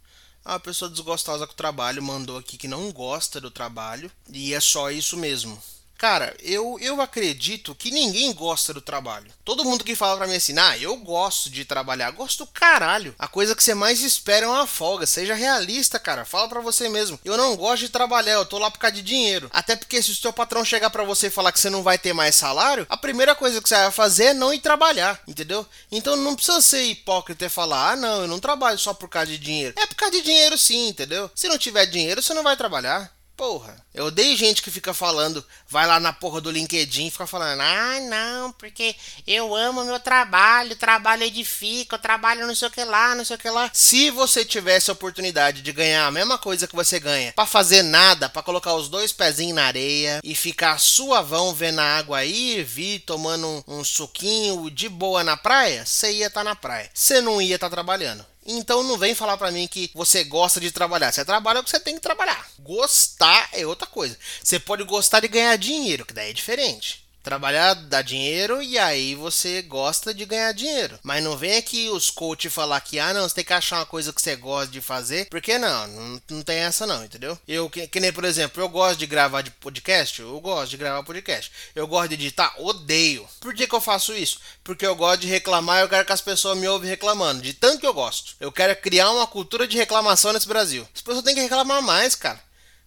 A 0.48 0.60
pessoa 0.60 0.88
desgostosa 0.88 1.44
com 1.44 1.54
o 1.54 1.56
trabalho 1.56 2.00
mandou 2.00 2.38
aqui 2.38 2.56
que 2.56 2.68
não 2.68 2.92
gosta 2.92 3.40
do 3.40 3.50
trabalho 3.50 4.08
e 4.30 4.54
é 4.54 4.60
só 4.60 4.92
isso 4.92 5.16
mesmo. 5.16 5.60
Cara, 5.98 6.36
eu, 6.42 6.76
eu 6.80 7.00
acredito 7.00 7.74
que 7.74 7.90
ninguém 7.90 8.32
gosta 8.32 8.74
do 8.74 8.80
trabalho. 8.80 9.26
Todo 9.44 9.64
mundo 9.64 9.84
que 9.84 9.94
fala 9.94 10.16
pra 10.16 10.26
mim 10.26 10.36
assim, 10.36 10.58
ah, 10.58 10.76
eu 10.76 10.96
gosto 10.96 11.48
de 11.48 11.64
trabalhar, 11.64 12.10
gosto 12.10 12.44
do 12.44 12.50
caralho. 12.50 13.14
A 13.18 13.26
coisa 13.26 13.54
que 13.54 13.62
você 13.62 13.74
mais 13.74 14.02
espera 14.02 14.46
é 14.46 14.48
uma 14.48 14.66
folga. 14.66 15.06
Seja 15.06 15.34
realista, 15.34 15.98
cara. 15.98 16.24
Fala 16.24 16.48
pra 16.48 16.60
você 16.60 16.88
mesmo. 16.88 17.18
Eu 17.24 17.36
não 17.36 17.56
gosto 17.56 17.82
de 17.82 17.88
trabalhar, 17.88 18.32
eu 18.32 18.44
tô 18.44 18.58
lá 18.58 18.70
por 18.70 18.78
causa 18.78 18.96
de 18.96 19.02
dinheiro. 19.02 19.48
Até 19.52 19.74
porque 19.74 20.02
se 20.02 20.10
o 20.10 20.14
seu 20.14 20.32
patrão 20.32 20.64
chegar 20.64 20.90
para 20.90 21.04
você 21.04 21.28
e 21.28 21.30
falar 21.30 21.52
que 21.52 21.60
você 21.60 21.70
não 21.70 21.82
vai 21.82 21.98
ter 21.98 22.12
mais 22.12 22.34
salário, 22.36 22.86
a 22.88 22.96
primeira 22.96 23.34
coisa 23.34 23.62
que 23.62 23.68
você 23.68 23.76
vai 23.76 23.90
fazer 23.90 24.24
é 24.24 24.34
não 24.34 24.52
ir 24.52 24.58
trabalhar, 24.58 25.20
entendeu? 25.26 25.66
Então 25.90 26.16
não 26.16 26.34
precisa 26.34 26.60
ser 26.60 26.82
hipócrita 26.82 27.46
e 27.46 27.48
falar, 27.48 27.92
ah, 27.92 27.96
não, 27.96 28.22
eu 28.22 28.28
não 28.28 28.38
trabalho 28.38 28.78
só 28.78 28.92
por 28.92 29.08
causa 29.08 29.28
de 29.28 29.38
dinheiro. 29.38 29.74
É 29.78 29.86
por 29.86 29.94
causa 29.94 30.12
de 30.16 30.22
dinheiro 30.22 30.58
sim, 30.58 30.88
entendeu? 30.88 31.30
Se 31.34 31.48
não 31.48 31.56
tiver 31.58 31.86
dinheiro, 31.86 32.22
você 32.22 32.34
não 32.34 32.42
vai 32.42 32.56
trabalhar. 32.56 33.15
Porra, 33.36 33.76
eu 33.92 34.06
odeio 34.06 34.34
gente 34.34 34.62
que 34.62 34.70
fica 34.70 34.94
falando, 34.94 35.44
vai 35.68 35.86
lá 35.86 36.00
na 36.00 36.10
porra 36.10 36.40
do 36.40 36.50
LinkedIn 36.50 37.08
e 37.08 37.10
fica 37.10 37.26
falando, 37.26 37.60
ah, 37.60 38.00
não, 38.00 38.50
porque 38.52 38.96
eu 39.26 39.54
amo 39.54 39.84
meu 39.84 40.00
trabalho, 40.00 40.74
trabalho 40.74 41.22
edifica, 41.22 41.98
trabalho 41.98 42.46
não 42.46 42.54
sei 42.54 42.68
o 42.68 42.70
que 42.70 42.82
lá, 42.82 43.14
não 43.14 43.26
sei 43.26 43.36
o 43.36 43.38
que 43.38 43.50
lá. 43.50 43.70
Se 43.74 44.08
você 44.08 44.42
tivesse 44.42 44.88
a 44.88 44.94
oportunidade 44.94 45.60
de 45.60 45.70
ganhar 45.70 46.06
a 46.06 46.10
mesma 46.10 46.38
coisa 46.38 46.66
que 46.66 46.74
você 46.74 46.98
ganha, 46.98 47.34
para 47.34 47.44
fazer 47.44 47.82
nada, 47.82 48.26
para 48.26 48.42
colocar 48.42 48.72
os 48.72 48.88
dois 48.88 49.12
pezinhos 49.12 49.54
na 49.54 49.66
areia 49.66 50.20
e 50.24 50.34
ficar 50.34 50.80
suavão 50.80 51.52
vendo 51.52 51.80
a 51.80 51.98
água 51.98 52.24
ir, 52.24 52.64
vir, 52.64 53.00
tomando 53.00 53.46
um, 53.46 53.80
um 53.80 53.84
suquinho 53.84 54.70
de 54.70 54.88
boa 54.88 55.22
na 55.22 55.36
praia, 55.36 55.84
você 55.84 56.10
ia 56.10 56.28
estar 56.28 56.40
tá 56.40 56.44
na 56.44 56.56
praia. 56.56 56.90
Você 56.94 57.20
não 57.20 57.42
ia 57.42 57.56
estar 57.56 57.68
tá 57.68 57.76
trabalhando. 57.76 58.24
Então 58.46 58.82
não 58.82 58.96
vem 58.96 59.14
falar 59.14 59.36
para 59.36 59.50
mim 59.50 59.66
que 59.66 59.90
você 59.94 60.22
gosta 60.24 60.60
de 60.60 60.70
trabalhar. 60.70 61.12
Você 61.12 61.24
trabalha 61.24 61.60
o 61.60 61.64
que 61.64 61.70
você 61.70 61.80
tem 61.80 61.96
que 61.96 62.00
trabalhar. 62.00 62.48
Gostar 62.60 63.48
é 63.52 63.66
outra 63.66 63.86
coisa. 63.86 64.16
Você 64.42 64.58
pode 64.60 64.84
gostar 64.84 65.20
de 65.20 65.28
ganhar 65.28 65.56
dinheiro, 65.56 66.06
que 66.06 66.14
daí 66.14 66.30
é 66.30 66.32
diferente. 66.32 67.05
Trabalhar 67.26 67.74
dá 67.74 68.02
dinheiro 68.02 68.62
e 68.62 68.78
aí 68.78 69.16
você 69.16 69.60
gosta 69.60 70.14
de 70.14 70.24
ganhar 70.24 70.52
dinheiro. 70.52 70.96
Mas 71.02 71.24
não 71.24 71.36
vem 71.36 71.56
aqui 71.56 71.88
os 71.88 72.08
coaches 72.08 72.54
falar 72.54 72.80
que, 72.80 73.00
ah, 73.00 73.12
não, 73.12 73.28
você 73.28 73.34
tem 73.34 73.44
que 73.44 73.52
achar 73.52 73.80
uma 73.80 73.84
coisa 73.84 74.12
que 74.12 74.22
você 74.22 74.36
gosta 74.36 74.70
de 74.70 74.80
fazer. 74.80 75.28
Porque 75.28 75.58
não, 75.58 75.88
não, 75.88 76.22
não 76.30 76.42
tem 76.42 76.58
essa 76.58 76.86
não, 76.86 77.04
entendeu? 77.04 77.36
Eu, 77.48 77.68
que, 77.68 77.88
que, 77.88 77.98
nem, 77.98 78.12
por 78.12 78.24
exemplo, 78.24 78.62
eu 78.62 78.68
gosto 78.68 79.00
de 79.00 79.06
gravar 79.06 79.42
de 79.42 79.50
podcast, 79.50 80.20
eu 80.20 80.38
gosto 80.38 80.70
de 80.70 80.76
gravar 80.76 81.02
podcast. 81.02 81.50
Eu 81.74 81.88
gosto 81.88 82.10
de 82.10 82.14
editar, 82.14 82.54
odeio. 82.60 83.28
Por 83.40 83.52
que, 83.52 83.66
que 83.66 83.74
eu 83.74 83.80
faço 83.80 84.14
isso? 84.14 84.38
Porque 84.62 84.86
eu 84.86 84.94
gosto 84.94 85.22
de 85.22 85.26
reclamar 85.26 85.80
e 85.80 85.82
eu 85.82 85.88
quero 85.88 86.06
que 86.06 86.12
as 86.12 86.20
pessoas 86.20 86.56
me 86.56 86.68
ouvem 86.68 86.88
reclamando. 86.88 87.42
De 87.42 87.52
tanto 87.52 87.80
que 87.80 87.86
eu 87.88 87.92
gosto. 87.92 88.36
Eu 88.38 88.52
quero 88.52 88.76
criar 88.76 89.10
uma 89.10 89.26
cultura 89.26 89.66
de 89.66 89.76
reclamação 89.76 90.32
nesse 90.32 90.46
Brasil. 90.46 90.86
As 90.94 91.00
pessoas 91.00 91.24
têm 91.24 91.34
que 91.34 91.40
reclamar 91.40 91.82
mais, 91.82 92.14
cara. 92.14 92.45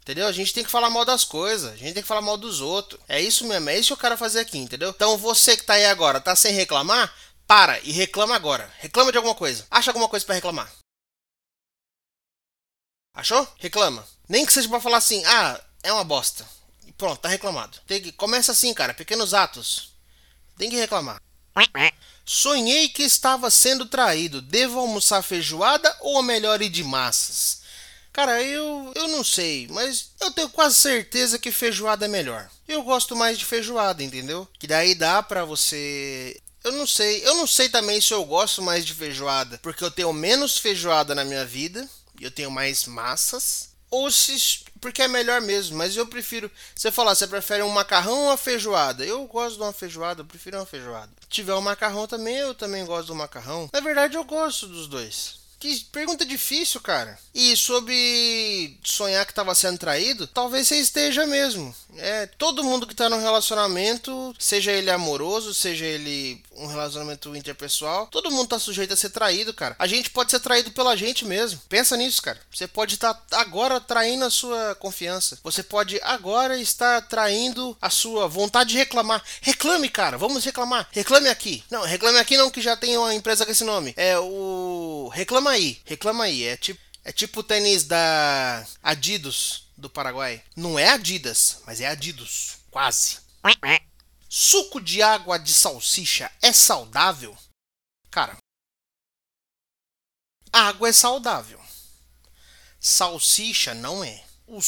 Entendeu? 0.10 0.26
A 0.26 0.32
gente 0.32 0.52
tem 0.56 0.64
que 0.64 0.72
falar 0.72 0.90
mal 0.90 1.06
das 1.06 1.24
coisas, 1.24 1.72
a 1.72 1.76
gente 1.76 1.94
tem 1.94 2.02
que 2.02 2.08
falar 2.08 2.22
mal 2.22 2.36
dos 2.36 2.62
outros. 2.62 3.00
É 3.08 3.22
isso 3.22 3.46
mesmo, 3.46 3.70
é 3.70 3.78
isso 3.78 3.90
que 3.90 3.94
eu 3.94 3.98
quero 3.98 4.18
fazer 4.18 4.40
aqui, 4.40 4.58
entendeu? 4.58 4.90
Então 4.90 5.16
você 5.16 5.56
que 5.56 5.62
tá 5.64 5.74
aí 5.74 5.86
agora, 5.86 6.20
tá 6.20 6.36
sem 6.36 6.52
reclamar? 6.52 7.14
Para 7.46 7.80
e 7.82 7.92
reclama 7.92 8.36
agora. 8.36 8.74
Reclama 8.80 9.12
de 9.12 9.18
alguma 9.20 9.36
coisa. 9.36 9.68
Acha 9.70 9.92
alguma 9.92 10.10
coisa 10.10 10.26
para 10.26 10.34
reclamar. 10.34 10.68
Achou? 13.14 13.48
Reclama. 13.60 14.04
Nem 14.28 14.48
que 14.48 14.52
seja 14.52 14.68
para 14.68 14.82
falar 14.82 14.98
assim: 14.98 15.24
"Ah, 15.26 15.62
é 15.84 15.94
uma 15.94 16.04
bosta". 16.04 16.44
E 16.88 16.92
pronto, 16.92 17.22
tá 17.22 17.30
reclamado. 17.30 17.78
Tem 17.86 18.02
que 18.02 18.12
começa 18.12 18.52
assim, 18.52 18.74
cara, 18.74 18.96
pequenos 18.96 19.36
atos. 19.36 19.94
Tem 20.58 20.72
que 20.72 20.76
reclamar. 20.76 21.22
Sonhei 22.26 22.90
que 22.90 23.04
estava 23.04 23.52
sendo 23.52 23.86
traído. 23.86 24.42
Devo 24.42 24.80
almoçar 24.80 25.22
feijoada 25.22 25.96
ou 26.00 26.24
melhor 26.24 26.64
ir 26.64 26.70
de 26.70 26.84
massas? 26.84 27.59
Cara, 28.12 28.42
eu, 28.42 28.92
eu 28.96 29.08
não 29.08 29.24
sei, 29.24 29.68
mas 29.70 30.12
eu 30.20 30.32
tenho 30.32 30.50
quase 30.50 30.76
certeza 30.76 31.40
que 31.40 31.52
feijoada 31.52 32.06
é 32.06 32.08
melhor. 32.08 32.50
Eu 32.68 32.84
gosto 32.84 33.16
mais 33.16 33.38
de 33.38 33.46
feijoada, 33.46 34.04
entendeu? 34.04 34.48
Que 34.58 34.68
daí 34.68 34.96
dá 34.96 35.24
pra 35.24 35.46
você 35.46 36.40
eu 36.64 36.72
não 36.74 36.86
sei. 36.86 37.26
Eu 37.26 37.36
não 37.36 37.48
sei 37.48 37.70
também 37.70 38.02
se 38.02 38.14
eu 38.14 38.24
gosto 38.26 38.62
mais 38.62 38.86
de 38.86 38.94
feijoada, 38.94 39.60
porque 39.62 39.84
eu 39.84 39.92
tenho 39.92 40.12
menos 40.12 40.58
feijoada 40.58 41.16
na 41.16 41.24
minha 41.24 41.46
vida 41.46 41.88
e 42.20 42.24
eu 42.24 42.32
tenho 42.32 42.52
mais 42.52 42.86
massas. 42.86 43.70
ou 43.90 44.12
se 44.12 44.64
porque 44.80 45.02
é 45.02 45.08
melhor 45.08 45.42
mesmo, 45.42 45.78
mas 45.78 45.96
eu 45.98 46.06
prefiro. 46.08 46.50
Você 46.76 46.92
falar, 46.92 47.16
você 47.16 47.28
prefere 47.28 47.64
um 47.64 47.70
macarrão 47.70 48.18
ou 48.20 48.26
uma 48.28 48.38
feijoada? 48.38 49.06
Eu 49.06 49.26
gosto 49.26 49.58
de 49.58 49.64
uma 49.64 49.74
feijoada, 49.74 50.22
eu 50.22 50.26
prefiro 50.26 50.58
uma 50.58 50.66
feijoada. 50.66 51.12
Se 51.22 51.28
tiver 51.28 51.54
um 51.54 51.62
macarrão 51.62 52.08
também, 52.08 52.36
eu 52.38 52.54
também 52.54 52.86
gosto 52.86 53.08
do 53.08 53.16
macarrão. 53.16 53.70
Na 53.74 53.80
verdade, 53.80 54.16
eu 54.16 54.24
gosto 54.24 54.68
dos 54.68 54.88
dois. 54.88 55.39
Que 55.60 55.78
pergunta 55.92 56.26
difícil, 56.26 56.80
cara. 56.80 57.20
E 57.36 57.56
sobre 57.58 58.78
sonhar 58.82 59.26
que 59.26 59.34
estava 59.34 59.54
sendo 59.54 59.78
traído, 59.78 60.26
talvez 60.26 60.68
você 60.68 60.78
esteja 60.78 61.26
mesmo. 61.28 61.76
É, 61.98 62.26
todo 62.26 62.64
mundo 62.64 62.88
que 62.88 62.96
tá 62.96 63.10
num 63.10 63.20
relacionamento, 63.20 64.34
seja 64.40 64.72
ele 64.72 64.90
amoroso, 64.90 65.54
seja 65.54 65.86
ele 65.86 66.42
um 66.60 66.68
relacionamento 66.68 67.36
interpessoal, 67.36 68.08
todo 68.08 68.32
mundo 68.32 68.50
tá 68.50 68.60
sujeito 68.60 68.94
a 68.94 68.98
ser 68.98 69.10
traído, 69.10 69.54
cara. 69.54 69.76
A 69.80 69.88
gente 69.88 70.10
pode 70.10 70.32
ser 70.32 70.40
traído 70.40 70.72
pela 70.72 70.96
gente 70.96 71.26
mesmo. 71.26 71.60
Pensa 71.70 71.96
nisso, 71.96 72.22
cara. 72.22 72.40
Você 72.54 72.68
pode 72.68 72.96
estar 72.96 73.14
tá 73.14 73.42
agora 73.42 73.80
traindo 73.80 74.26
a 74.26 74.30
sua 74.30 74.76
confiança. 74.76 75.40
Você 75.44 75.64
pode 75.64 76.00
agora 76.04 76.60
estar 76.60 77.02
traindo 77.04 77.78
a 77.82 77.90
sua 77.90 78.28
vontade 78.28 78.72
de 78.72 78.78
reclamar. 78.78 79.24
Reclame, 79.42 79.90
cara. 79.90 80.18
Vamos 80.18 80.44
reclamar. 80.44 80.88
Reclame 80.92 81.30
aqui. 81.30 81.64
Não, 81.70 81.84
reclame 81.84 82.20
aqui 82.20 82.38
não 82.38 82.52
que 82.52 82.62
já 82.62 82.76
tem 82.76 82.98
uma 82.98 83.14
empresa 83.16 83.46
com 83.46 83.52
esse 83.52 83.64
nome. 83.64 83.94
É 83.96 84.18
o 84.20 85.10
reclama 85.14 85.52
aí. 85.52 85.80
Reclama 85.86 86.26
aí. 86.26 86.44
É 86.44 86.58
tipo 86.58 86.80
é 87.04 87.12
tipo 87.12 87.40
o 87.40 87.44
tênis 87.44 87.86
da 87.86 88.66
Adidas 88.84 89.64
do 89.78 89.90
Paraguai. 89.90 90.44
Não 90.56 90.78
é 90.78 90.90
Adidas, 90.90 91.62
mas 91.66 91.82
é 91.82 91.88
Adidas. 91.88 92.60
Quase. 92.70 93.18
Suco 94.32 94.80
de 94.80 95.02
água 95.02 95.40
de 95.40 95.52
salsicha 95.52 96.32
é 96.40 96.54
saudável? 96.54 97.36
Cara, 98.12 98.38
água 100.54 100.88
é 100.88 100.94
saudável. 100.94 101.60
Salsicha 102.80 103.74
não 103.74 104.04
é. 104.04 104.24
O, 104.46 104.60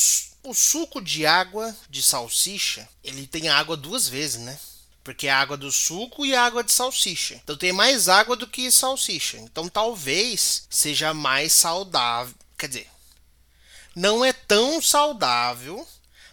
o 0.44 0.54
suco 0.56 1.00
de 1.00 1.28
água 1.28 1.78
de 1.88 2.02
salsicha, 2.02 2.90
ele 3.04 3.28
tem 3.28 3.50
água 3.50 3.78
duas 3.78 4.08
vezes, 4.08 4.42
né? 4.42 4.60
Porque 5.04 5.28
é 5.28 5.32
água 5.32 5.56
do 5.56 5.72
suco 5.72 6.26
e 6.26 6.36
água 6.36 6.64
de 6.64 6.72
salsicha. 6.72 7.36
Então 7.36 7.56
tem 7.56 7.72
mais 7.72 8.10
água 8.10 8.36
do 8.36 8.48
que 8.48 8.72
salsicha. 8.72 9.38
Então 9.38 9.70
talvez 9.70 10.66
seja 10.72 11.14
mais 11.14 11.54
saudável. 11.54 12.34
Quer 12.58 12.68
dizer, 12.68 12.90
não 13.96 14.26
é 14.26 14.34
tão 14.34 14.82
saudável, 14.82 15.88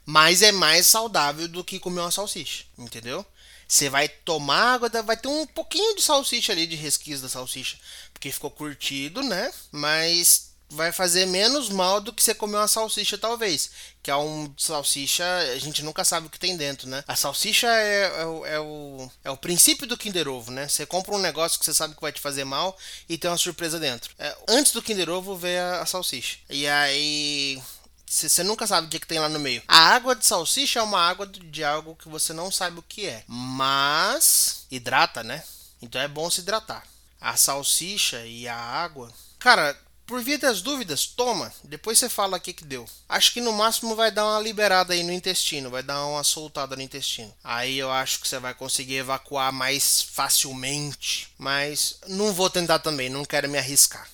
mas 0.09 0.41
é 0.41 0.51
mais 0.51 0.89
saudável 0.89 1.47
do 1.47 1.63
que 1.63 1.79
comer 1.79 2.01
uma 2.01 2.11
salsicha. 2.11 2.65
Entendeu? 2.79 3.27
Você 3.69 3.91
vai 3.91 4.09
tomar 4.09 4.73
água, 4.73 4.89
vai 5.03 5.19
ter 5.19 5.29
um 5.29 5.47
pouquinho 5.47 5.95
de 5.95 6.01
salsicha 6.01 6.51
ali, 6.51 6.67
de 6.67 6.77
resquício 6.77 7.21
da 7.21 7.29
salsicha, 7.29 7.77
porque 8.11 8.33
ficou 8.33 8.51
curtido, 8.51 9.23
né? 9.23 9.53
Mas 9.71 10.49
vai 10.71 10.93
fazer 10.93 11.27
menos 11.27 11.69
mal 11.69 12.01
do 12.01 12.11
que 12.11 12.23
você 12.23 12.35
comer 12.35 12.57
uma 12.57 12.67
salsicha, 12.67 13.19
talvez. 13.19 13.71
Que 14.03 14.11
é 14.11 14.17
um 14.17 14.51
salsicha, 14.57 15.27
a 15.55 15.59
gente 15.59 15.83
nunca 15.83 16.03
sabe 16.07 16.27
o 16.27 16.31
que 16.31 16.39
tem 16.39 16.57
dentro, 16.57 16.89
né? 16.89 17.05
A 17.07 17.15
salsicha 17.15 17.67
é, 17.67 18.05
é, 18.05 18.55
é, 18.55 18.61
o, 18.61 19.11
é 19.25 19.31
o 19.31 19.37
princípio 19.37 19.87
do 19.87 19.99
Kinder 19.99 20.27
Ovo, 20.27 20.51
né? 20.51 20.69
Você 20.69 20.87
compra 20.87 21.15
um 21.15 21.19
negócio 21.19 21.59
que 21.59 21.67
você 21.67 21.75
sabe 21.75 21.95
que 21.95 22.01
vai 22.01 22.13
te 22.13 22.21
fazer 22.23 22.45
mal 22.45 22.75
e 23.11 23.19
tem 23.19 23.31
uma 23.31 23.37
surpresa 23.37 23.79
dentro. 23.79 24.11
É, 24.19 24.35
antes 24.49 24.73
do 24.73 24.81
Kinder 24.81 25.11
Ovo 25.11 25.37
vem 25.37 25.59
a, 25.59 25.83
a 25.83 25.87
salsicha. 25.87 26.39
E 26.49 26.67
aí 26.67 27.61
você 28.09 28.43
nunca 28.43 28.67
sabe 28.67 28.87
o 28.87 28.91
que, 28.91 29.01
que, 29.01 29.07
tem 29.07 29.19
lá 29.19 29.29
no 29.29 29.39
meio. 29.39 29.63
A 29.69 29.95
água 29.95 30.15
de 30.15 30.27
salsicha 30.27 30.81
é 30.81 30.83
uma 30.83 31.01
água 31.01 31.27
de 31.27 31.63
algo 31.63 31.97
que 31.97 32.09
você 32.09 32.33
não 32.33 32.51
sabe 32.51 32.79
o 32.79 32.83
que 32.83 33.07
é. 33.07 33.23
Mas 33.27 34.67
hidrata, 34.71 35.23
né? 35.23 35.43
Então 35.81 36.01
é 36.01 36.09
bom 36.09 36.31
se 36.31 36.41
hidratar. 36.41 36.85
A 37.21 37.37
salsicha 37.37 38.25
e 38.25 38.49
a 38.49 38.57
água. 38.57 39.13
Cara, 39.39 39.77
por 40.09 40.23
via 40.23 40.39
das 40.39 40.63
dúvidas, 40.63 41.05
toma. 41.05 41.53
Depois 41.63 41.99
você 41.99 42.09
fala 42.09 42.39
o 42.39 42.41
que 42.41 42.55
que 42.55 42.65
deu. 42.65 42.89
Acho 43.07 43.31
que 43.31 43.43
no 43.43 43.53
máximo 43.53 43.95
vai 43.95 44.11
dar 44.11 44.25
uma 44.25 44.41
liberada 44.41 44.95
aí 44.95 45.03
no 45.03 45.13
intestino, 45.13 45.69
vai 45.69 45.83
dar 45.83 46.07
uma 46.07 46.25
soltada 46.25 46.75
no 46.75 46.81
intestino. 46.81 47.33
Aí 47.45 47.79
eu 47.79 47.93
acho 47.93 48.19
que 48.19 48.27
você 48.27 48.39
vai 48.39 48.55
conseguir 48.55 48.97
evacuar 48.97 49.53
mais 49.53 50.01
facilmente. 50.01 51.29
Mas 51.37 51.99
não 52.07 52.33
vou 52.33 52.49
tentar 52.49 52.79
também, 52.79 53.11
não 53.11 53.25
quero 53.25 53.51
me 53.51 53.59
arriscar. 53.59 54.09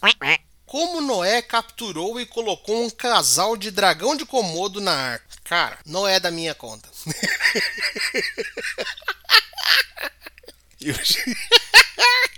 Como 0.74 1.00
Noé 1.00 1.40
capturou 1.40 2.20
e 2.20 2.26
colocou 2.26 2.84
um 2.84 2.90
casal 2.90 3.56
de 3.56 3.70
dragão 3.70 4.16
de 4.16 4.26
Komodo 4.26 4.80
na 4.80 4.90
arca? 4.90 5.24
Cara, 5.44 5.78
não 5.86 6.04
é 6.04 6.18
da 6.18 6.32
minha 6.32 6.52
conta. 6.52 6.88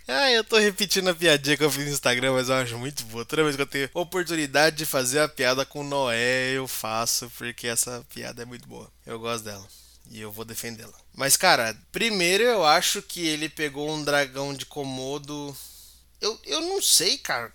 Ah, 0.09 0.31
eu 0.31 0.45
tô 0.45 0.57
repetindo 0.57 1.09
a 1.09 1.15
piadinha 1.15 1.57
que 1.57 1.65
eu 1.65 1.71
fiz 1.71 1.85
no 1.85 1.91
Instagram, 1.91 2.35
mas 2.35 2.49
eu 2.49 2.55
acho 2.55 2.79
muito 2.79 3.05
boa. 3.07 3.25
Toda 3.25 3.43
vez 3.43 3.57
que 3.57 3.63
eu 3.63 3.67
tenho 3.67 3.91
oportunidade 3.93 4.77
de 4.77 4.87
fazer 4.87 5.19
a 5.19 5.29
piada 5.29 5.67
com 5.67 5.83
Noé, 5.83 6.53
eu 6.53 6.69
faço, 6.69 7.29
porque 7.37 7.67
essa 7.67 8.07
piada 8.15 8.43
é 8.43 8.45
muito 8.45 8.69
boa. 8.69 8.89
Eu 9.05 9.19
gosto 9.19 9.45
dela. 9.45 9.67
E 10.09 10.21
eu 10.21 10.31
vou 10.31 10.45
defendê-la. 10.45 10.95
Mas, 11.13 11.37
cara, 11.37 11.77
primeiro 11.91 12.45
eu 12.45 12.65
acho 12.65 13.03
que 13.03 13.27
ele 13.27 13.49
pegou 13.49 13.91
um 13.91 14.05
dragão 14.05 14.55
de 14.55 14.65
Komodo. 14.65 15.57
Eu, 16.21 16.39
eu 16.45 16.61
não 16.61 16.81
sei, 16.81 17.19
cara. 17.19 17.53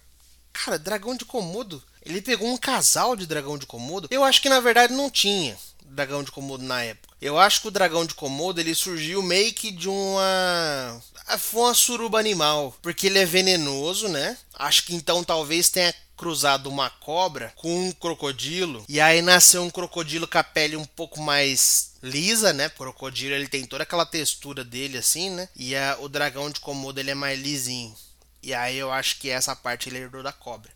Cara, 0.54 0.78
dragão 0.78 1.16
de 1.16 1.26
Komodo. 1.26 1.82
Ele 2.04 2.22
pegou 2.22 2.48
um 2.48 2.58
casal 2.58 3.16
de 3.16 3.26
dragão 3.26 3.58
de 3.58 3.66
Komodo. 3.66 4.08
Eu 4.12 4.24
acho 4.24 4.42
que 4.42 4.50
na 4.50 4.60
verdade 4.60 4.94
não 4.94 5.10
tinha 5.10 5.58
dragão 5.86 6.24
de 6.24 6.32
Komodo 6.32 6.64
na 6.64 6.84
época. 6.84 7.16
Eu 7.22 7.38
acho 7.38 7.62
que 7.62 7.68
o 7.68 7.72
dragão 7.72 8.06
de 8.06 8.16
Komodo 8.16 8.60
ele 8.60 8.74
surgiu 8.74 9.22
meio 9.22 9.54
que 9.54 9.72
de 9.72 9.88
uma 9.88 11.02
ah, 11.28 11.38
foi 11.38 11.62
uma 11.62 11.74
suruba 11.74 12.20
animal, 12.20 12.76
porque 12.82 13.08
ele 13.08 13.20
é 13.20 13.26
venenoso, 13.26 14.08
né? 14.08 14.38
Acho 14.56 14.86
que 14.86 14.96
então 14.96 15.24
talvez 15.24 15.70
tenha 15.70 15.94
cruzado 16.18 16.68
uma 16.68 16.90
cobra 16.90 17.52
com 17.56 17.88
um 17.88 17.92
crocodilo 17.92 18.86
e 18.88 19.02
aí 19.02 19.22
nasceu 19.22 19.64
um 19.64 19.72
crocodilo 19.72 20.28
com 20.28 20.38
a 20.38 20.44
pele 20.44 20.76
um 20.76 20.86
pouco 20.86 21.20
mais 21.20 21.94
lisa, 22.02 22.54
né? 22.54 22.68
O 22.68 22.72
crocodilo 22.72 23.34
ele 23.34 23.48
tem 23.48 23.66
toda 23.66 23.84
aquela 23.84 24.06
textura 24.06 24.64
dele 24.64 24.98
assim, 24.98 25.30
né? 25.30 25.50
E 25.56 25.76
a, 25.76 25.98
o 26.00 26.10
dragão 26.10 26.50
de 26.50 26.60
Komodo 26.60 27.00
ele 27.00 27.12
é 27.12 27.16
mais 27.16 27.40
lisinho. 27.40 27.96
E 28.44 28.54
aí 28.54 28.78
eu 28.78 28.92
acho 28.92 29.20
que 29.20 29.30
essa 29.30 29.56
parte 29.56 29.90
ele 29.90 30.00
herdou 30.00 30.24
da 30.24 30.32
cobra. 30.32 30.72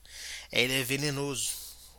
Ele 0.51 0.79
é 0.79 0.83
venenoso. 0.83 1.51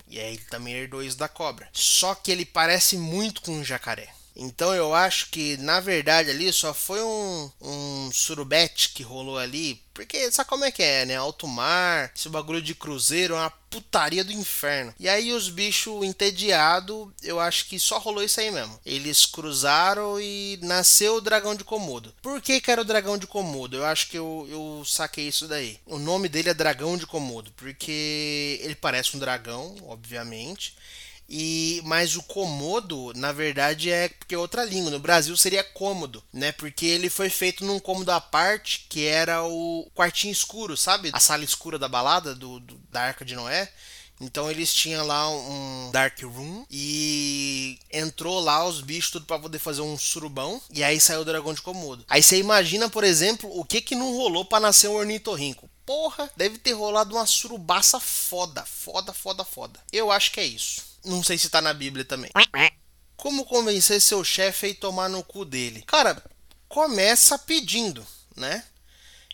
E 0.09 0.21
aí 0.21 0.35
ele 0.35 0.45
também 0.45 0.75
herdou 0.75 1.03
isso 1.03 1.17
da 1.17 1.29
cobra. 1.29 1.69
Só 1.73 2.15
que 2.15 2.31
ele 2.31 2.45
parece 2.45 2.97
muito 2.97 3.43
com 3.43 3.53
um 3.53 3.65
jacaré. 3.65 4.16
Então 4.37 4.75
eu 4.75 4.95
acho 4.95 5.31
que 5.31 5.57
na 5.57 5.81
verdade 5.81 6.31
ali 6.31 6.53
só 6.53 6.75
foi 6.75 7.03
um, 7.03 7.51
um 7.61 8.11
surubete 8.13 8.91
que 8.91 9.03
rolou 9.03 9.39
ali. 9.39 9.81
Porque 9.97 10.31
sabe 10.31 10.51
como 10.51 10.65
é 10.67 10.71
que 10.71 10.83
é, 10.83 11.07
né? 11.07 11.17
Alto 11.17 11.49
mar, 11.49 12.13
esse 12.15 12.29
bagulho 12.29 12.61
de 12.61 12.75
cruzeiro 12.75 13.35
é 13.35 13.39
uma 13.39 13.51
putaria 13.51 14.23
do 14.23 14.31
inferno. 14.31 14.95
E 15.01 15.09
aí 15.09 15.33
os 15.33 15.49
bichos 15.49 16.05
entediados, 16.05 17.09
eu 17.23 17.41
acho 17.41 17.65
que 17.67 17.79
só 17.79 17.99
rolou 17.99 18.23
isso 18.23 18.39
aí 18.39 18.51
mesmo. 18.51 18.79
Eles 18.85 19.25
cruzaram 19.25 20.21
e 20.21 20.59
nasceu 20.63 21.17
o 21.17 21.21
dragão 21.23 21.55
de 21.55 21.65
Komodo. 21.65 22.15
Por 22.21 22.43
que, 22.43 22.61
que 22.61 22.71
era 22.71 22.83
o 22.83 22.85
dragão 22.85 23.17
de 23.17 23.27
Komodo? 23.27 23.77
Eu 23.77 23.87
acho 23.87 24.09
que 24.09 24.19
eu, 24.19 24.47
eu 24.51 24.83
saquei 24.85 25.29
isso 25.29 25.49
daí. 25.49 25.79
O 25.87 25.99
nome 25.99 26.29
dele 26.29 26.51
é 26.51 26.55
dragão 26.55 26.99
de 26.99 27.07
Komodo, 27.07 27.51
porque 27.57 28.61
ele 28.63 28.75
parece 28.75 29.17
um 29.17 29.21
dragão, 29.21 29.77
obviamente. 29.87 30.75
E 31.29 31.81
mas 31.85 32.17
o 32.17 32.23
cômodo, 32.23 33.13
na 33.17 33.33
verdade, 33.33 33.91
é 33.91 34.09
porque 34.09 34.35
é 34.35 34.39
outra 34.39 34.65
língua. 34.65 34.91
No 34.91 34.99
Brasil 34.99 35.37
seria 35.37 35.65
cômodo, 35.65 36.23
né? 36.33 36.53
Porque 36.53 36.87
ele 36.87 37.11
foi 37.11 37.29
feito 37.29 37.65
num 37.65 37.79
cômodo 37.79 38.13
à 38.13 38.21
parte, 38.21 38.87
que 38.89 39.07
era 39.07 39.43
o 39.43 39.91
quartinho 39.95 40.33
escuro, 40.33 40.77
sabe? 40.77 41.11
A 41.13 41.21
sala 41.21 41.45
escura 41.45 41.79
da 41.79 41.89
balada 41.89 42.35
do, 42.35 42.61
do 42.61 42.77
da 42.91 43.03
Arca 43.03 43.25
de 43.25 43.35
Noé. 43.35 43.69
Então 44.21 44.51
eles 44.51 44.73
tinham 44.73 45.07
lá 45.07 45.29
um 45.29 45.91
dark 45.93 46.23
room 46.23 46.65
e 46.71 47.79
entrou 47.93 48.41
lá 48.41 48.67
os 48.67 48.81
bichos 48.81 49.11
tudo 49.11 49.27
para 49.27 49.39
poder 49.39 49.59
fazer 49.59 49.83
um 49.83 49.99
surubão 49.99 50.61
e 50.71 50.83
aí 50.83 50.99
saiu 50.99 51.21
o 51.21 51.25
dragão 51.25 51.53
de 51.53 51.61
Komodo. 51.61 52.05
Aí 52.09 52.23
você 52.23 52.39
imagina, 52.39 52.89
por 52.89 53.05
exemplo, 53.05 53.51
o 53.59 53.65
que 53.65 53.81
que 53.81 53.95
não 53.95 54.15
rolou 54.17 54.45
para 54.45 54.61
nascer 54.61 54.89
um 54.89 54.95
ornitorrinco. 54.95 55.69
Porra, 55.85 56.31
deve 56.37 56.59
ter 56.59 56.73
rolado 56.73 57.15
uma 57.15 57.27
surubaça 57.27 58.01
foda, 58.01 58.65
foda, 58.65 59.13
foda, 59.13 59.45
foda. 59.45 59.79
Eu 59.93 60.11
acho 60.11 60.33
que 60.33 60.41
é 60.41 60.45
isso. 60.45 60.96
Não 61.07 61.23
sei 61.23 61.39
se 61.39 61.49
tá 61.49 61.63
na 61.63 61.73
Bíblia 61.73 62.05
também. 62.05 62.31
Como 63.17 63.47
convencer 63.47 64.01
seu 64.01 64.23
chefe 64.25 64.67
a 64.67 64.69
ir 64.71 64.75
tomar 64.75 65.09
no 65.09 65.23
cu 65.23 65.45
dele? 65.45 65.83
Cara, 65.87 66.21
começa 66.69 67.39
pedindo, 67.39 68.05
né? 68.35 68.65